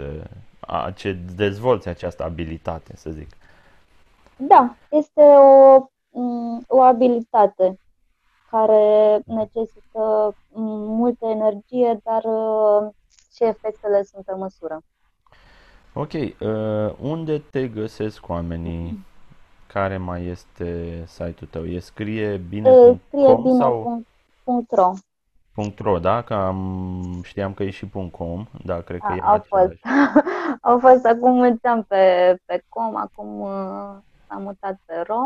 [0.60, 3.28] a, ce dezvolți această abilitate, să zic.
[4.36, 5.86] Da, este o,
[6.66, 7.78] o abilitate
[8.50, 10.34] care necesită
[10.86, 12.88] multă energie, dar uh,
[13.35, 14.82] și efectele sunt pe măsură.
[15.93, 19.06] Ok, uh, unde te găsesc oamenii?
[19.66, 21.65] Care mai este site-ul tău?
[21.65, 22.97] E scrie bine.ro?
[23.09, 24.93] Scrie bine.ro
[25.78, 26.23] .ro, da?
[26.23, 29.62] Că am, știam că e și .com, da, cred că A, e au fost.
[29.62, 29.81] același.
[30.61, 33.97] Au fost acum mulți ani pe, pe com, acum uh,
[34.28, 35.20] s-a mutat pe ro.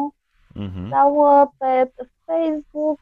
[0.55, 1.93] Mhm, Sau uh, pe
[2.25, 2.99] Facebook,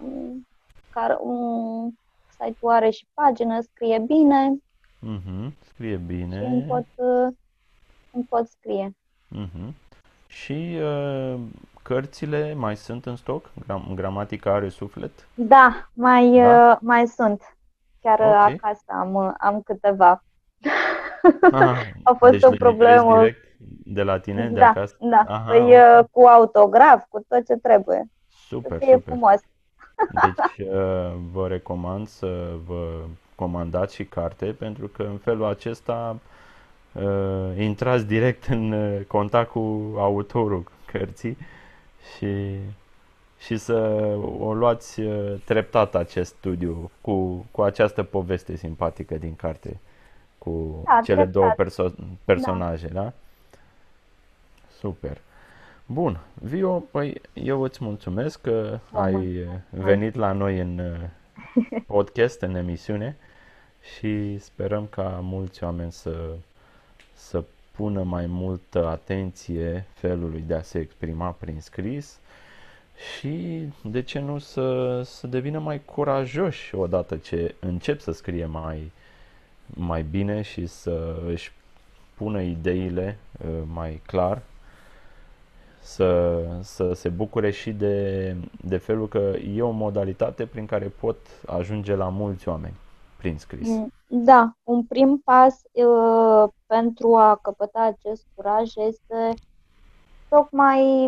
[0.00, 0.46] um,
[0.90, 1.90] care un
[2.44, 4.56] site-ul are și pagină, scrie bine
[4.98, 6.64] mhm, Scrie și îmi bine.
[6.68, 7.34] pot, uh,
[8.10, 8.96] îmi pot scrie.
[9.28, 9.74] Mhm.
[10.26, 11.40] Și uh,
[11.82, 13.50] cărțile mai sunt în stoc?
[13.64, 15.10] Gram- gramatica are suflet?
[15.34, 16.70] Da, mai, Da?
[16.70, 17.56] uh, mai sunt.
[18.00, 18.32] Chiar uh, Ok.
[18.64, 20.24] acasă am, uh, am câteva.
[21.50, 23.18] Aha, A fost deci o le livrezi problemă.
[23.18, 23.46] direct
[23.84, 24.96] de la tine, de Da, acasă?
[25.00, 25.24] da.
[25.26, 25.68] Aha, Păi ok.
[26.00, 28.04] uh, cu autograf, cu tot ce trebuie.
[28.28, 29.02] Să Super, fie super.
[29.12, 29.40] frumos.
[30.24, 33.00] Deci uh, vă recomand să vă
[33.34, 36.18] comandați și carte pentru că în felul acesta
[36.92, 41.36] uh, intrați direct în uh, contact cu autorul cărții
[42.16, 42.56] și,
[43.38, 43.76] și să
[44.40, 49.80] o luați uh, treptat acest studiu cu, cu această poveste simpatică din carte
[50.38, 51.66] cu Da, cele două treptat.
[51.66, 52.04] perso- Da.
[52.24, 53.12] personaje, da?
[54.78, 55.18] Super.
[55.92, 59.62] Bun, Vio, păi eu îți mulțumesc că Vă ai mulțumesc.
[59.70, 63.16] venit la noi în uh, podcast, în emisiune
[63.96, 66.34] și sperăm ca mulți oameni să,
[67.14, 67.44] să
[67.76, 72.18] pună mai multă atenție felului de a se exprima prin scris
[73.16, 78.90] și, de ce nu, să, să devină mai curajoși odată ce încep să scrie mai,
[79.66, 81.52] mai bine și să își
[82.14, 84.42] pună ideile uh, mai clar
[85.80, 89.18] să, să se bucure și de, de felul că
[89.54, 91.16] e o modalitate prin care pot
[91.46, 92.74] ajunge la mulți oameni
[93.16, 93.68] prin scris.
[93.68, 99.34] Mm, Da, un prim pas uh, pentru a căpăta acest curaj este
[100.28, 101.06] tocmai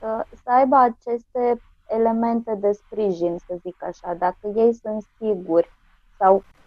[0.00, 4.14] uh, să aibă aceste elemente de sprijin, să zic așa.
[4.14, 5.70] Dacă ei sunt siguri
[6.18, 6.57] sau uh,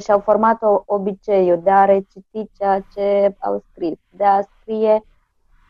[0.00, 5.02] și-au format o, obiceiul de a reciti ceea ce au scris, de a scrie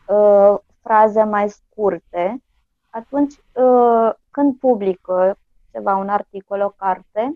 [0.07, 2.43] uh, fraze mai scurte,
[2.89, 5.37] atunci uh, când publică
[5.71, 7.33] ceva, un articol, o carte,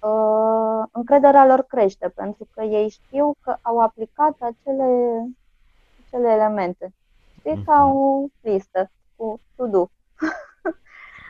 [0.00, 5.22] uh, încrederea lor crește pentru că ei știu că au aplicat acele,
[6.06, 6.92] acele elemente.
[7.38, 7.96] Știi, ca Mhm.
[7.96, 9.86] o listă cu to-do.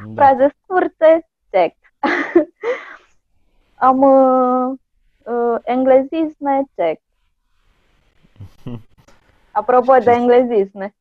[0.06, 0.12] Da.
[0.14, 1.76] Fraze scurte, check.
[3.80, 4.78] Am uh,
[5.24, 7.00] uh, englezisme, check.
[9.50, 10.94] Apropo de Și- englezisme,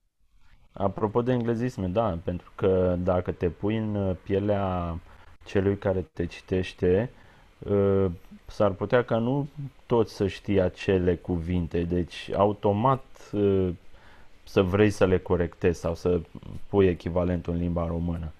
[0.73, 4.95] Apropo de englezisme, da, pentru că dacă te pui în pielea
[5.45, 7.10] celui care te citește,
[7.60, 8.06] uh,
[8.45, 9.47] s-ar putea ca nu
[9.85, 13.69] toți să știe acele cuvinte, deci automat uh,
[14.43, 16.22] să vrei să le corectezi sau să
[16.69, 18.31] pui echivalentul în limba română.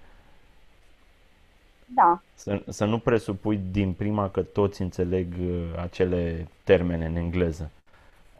[1.94, 7.70] Da, Să, să nu presupui din prima că toți înțeleg uh, acele termene în engleză.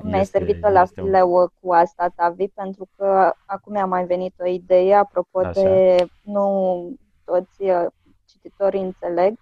[0.02, 1.06] Mi-ai Este, servit-o la este un...
[1.06, 5.51] fileu cu asta, Tavi, pentru că acum mi-a mai venit o idee apropo Așa.
[5.62, 6.89] de nu
[7.24, 7.86] toți uh,
[8.24, 9.39] cititorii înțeleg.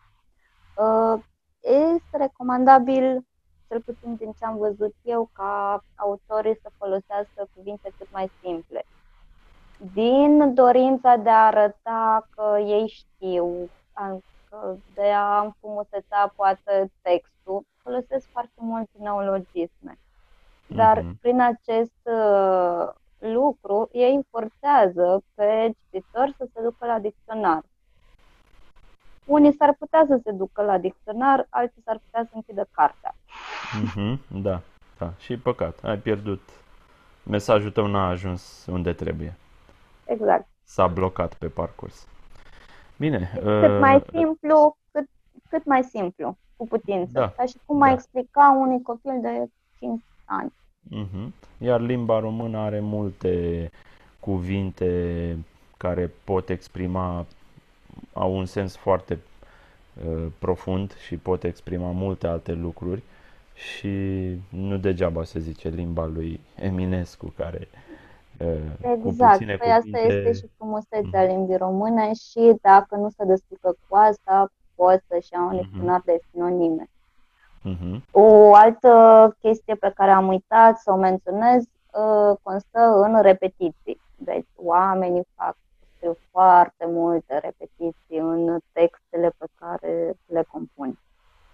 [0.76, 1.20] Uh,
[1.60, 3.26] Este recomandabil,
[3.68, 8.84] cel puțin din ce am văzut eu, ca autorii să folosească cuvinte cât mai simple.
[9.92, 13.77] Din dorința de a arăta că ei știu, a- că
[14.94, 19.98] de a înfrumuseța poate textul, folosesc foarte multe neologisme.
[20.66, 21.18] Dar Mhm.
[21.20, 22.88] prin acest uh,
[23.18, 27.62] lucru, ei forțează pe cititor să se ducă la dicționar.
[29.24, 33.14] Unii s-ar putea să se ducă la dicționar, alții s-ar putea să închidă cartea.
[33.82, 34.60] Mhm, da,
[34.98, 35.12] da.
[35.18, 36.40] Și păcat, ai pierdut.
[37.22, 39.36] Mesajul tău n-a ajuns unde trebuie.
[40.04, 40.46] Exact.
[40.62, 42.06] S-a blocat pe parcurs.
[42.98, 45.08] Bine, Cât mai uh, simplu, cât,
[45.48, 47.10] cât mai simplu, cu putință.
[47.12, 47.94] Da, Ca și cum ai da.
[47.94, 49.48] explica unui copil de
[49.78, 50.52] 5 ani.
[50.80, 51.34] mhm.
[51.58, 53.70] Iar limba română are multe
[54.20, 55.36] cuvinte
[55.76, 57.26] care pot exprima,
[58.12, 59.18] au un sens foarte
[60.06, 63.02] uh, profund și pot exprima multe alte lucruri
[63.54, 63.88] și
[64.48, 67.87] nu degeaba se zice limba lui Eminescu care uh, cu
[68.80, 69.32] Exact.
[69.32, 73.96] puține Păi asta cuvinte este și frumusețea limbii române și dacă nu se descurcă cu
[73.96, 75.56] asta, poți să-și ia un Mhm.
[75.62, 76.88] dicționar de sinonime.
[77.62, 84.00] Mhm, O altă chestie pe care am uitat să o menționez uh, constă în repetiții.
[84.16, 85.56] Deci oamenii fac
[85.96, 90.98] scriu foarte multe repetiții în textele pe care le compun.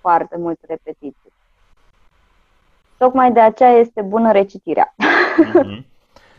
[0.01, 1.32] Foarte multe repetiții.
[2.98, 4.94] Tocmai de aceea este bună recitirea.
[5.55, 5.86] mhm.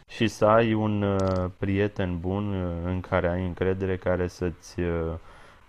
[0.07, 5.13] și să ai un uh, prieten bun uh, în care ai încredere, care să-ți uh,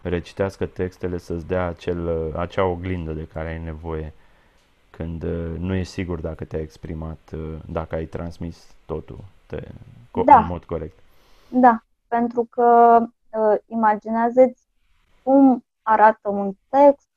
[0.03, 4.13] recitească textele, să-ți dea acel, uh, acea oglindă de care ai nevoie
[4.91, 9.61] când uh, nu e sigur dacă te-ai exprimat, uh, dacă ai transmis totul te,
[10.11, 10.39] co- Da.
[10.39, 10.99] în mod corect.
[11.49, 12.99] Da, pentru că
[13.31, 14.63] uh, imaginează-ți
[15.23, 17.09] cum arată un text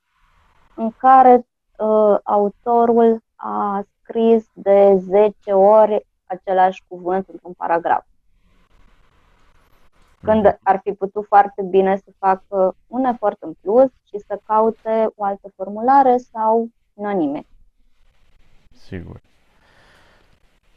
[0.75, 1.47] în care
[1.77, 8.05] uh, autorul a scris de 10 ori același cuvânt într-un paragraf.
[10.21, 15.09] Când ar fi putut foarte bine să facă un efort în plus și să caute
[15.15, 17.45] o altă formulare sau sinonime.
[18.71, 19.21] Sigur.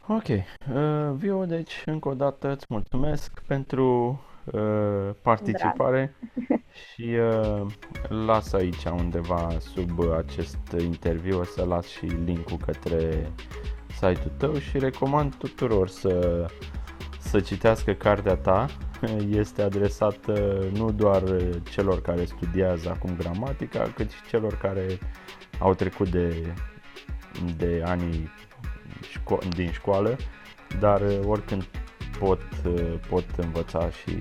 [0.07, 0.27] Ok.
[0.27, 6.15] Uh, Vio, deci încă o dată îți mulțumesc pentru uh, participare
[6.93, 7.65] și uh,
[8.09, 13.31] las aici undeva sub acest interviu, o să las și linkul către
[13.87, 16.45] site-ul tău și recomand tuturor să,
[17.19, 18.65] să citească cartea ta.
[19.41, 21.23] Este adresată nu doar
[21.69, 24.85] celor care studiază acum gramatica, cât și celor care
[25.59, 26.53] au trecut de,
[27.57, 28.29] de anii
[29.01, 30.15] șco- din școală,
[30.79, 31.67] dar uh, oricând
[32.19, 34.17] pot, uh, pot învăța și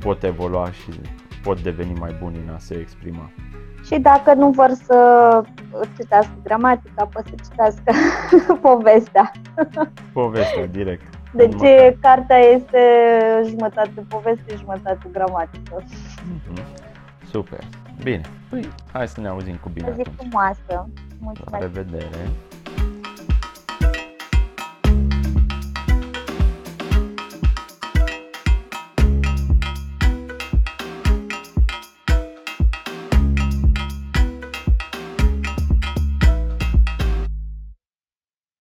[0.00, 1.00] pot evolua și
[1.42, 3.30] pot deveni mai buni în a se exprima.
[3.84, 4.96] Și dacă nu vor să
[5.96, 7.92] citească gramatica, pot să citească
[8.68, 9.32] povestea.
[10.12, 11.14] Povestea direct.
[11.32, 11.98] Deci Următoare.
[12.00, 12.78] cartea este
[13.48, 15.82] jumătate poveste, jumătate gramatică.
[16.46, 16.62] Mhm.
[17.30, 17.58] Super.
[18.02, 18.20] Bine.
[18.48, 20.16] Păi, hai să ne auzim cu bine O zi atunci.
[20.18, 20.60] frumoasă.
[20.68, 20.86] La
[21.18, 21.62] Mulțumesc.
[21.62, 22.28] revedere.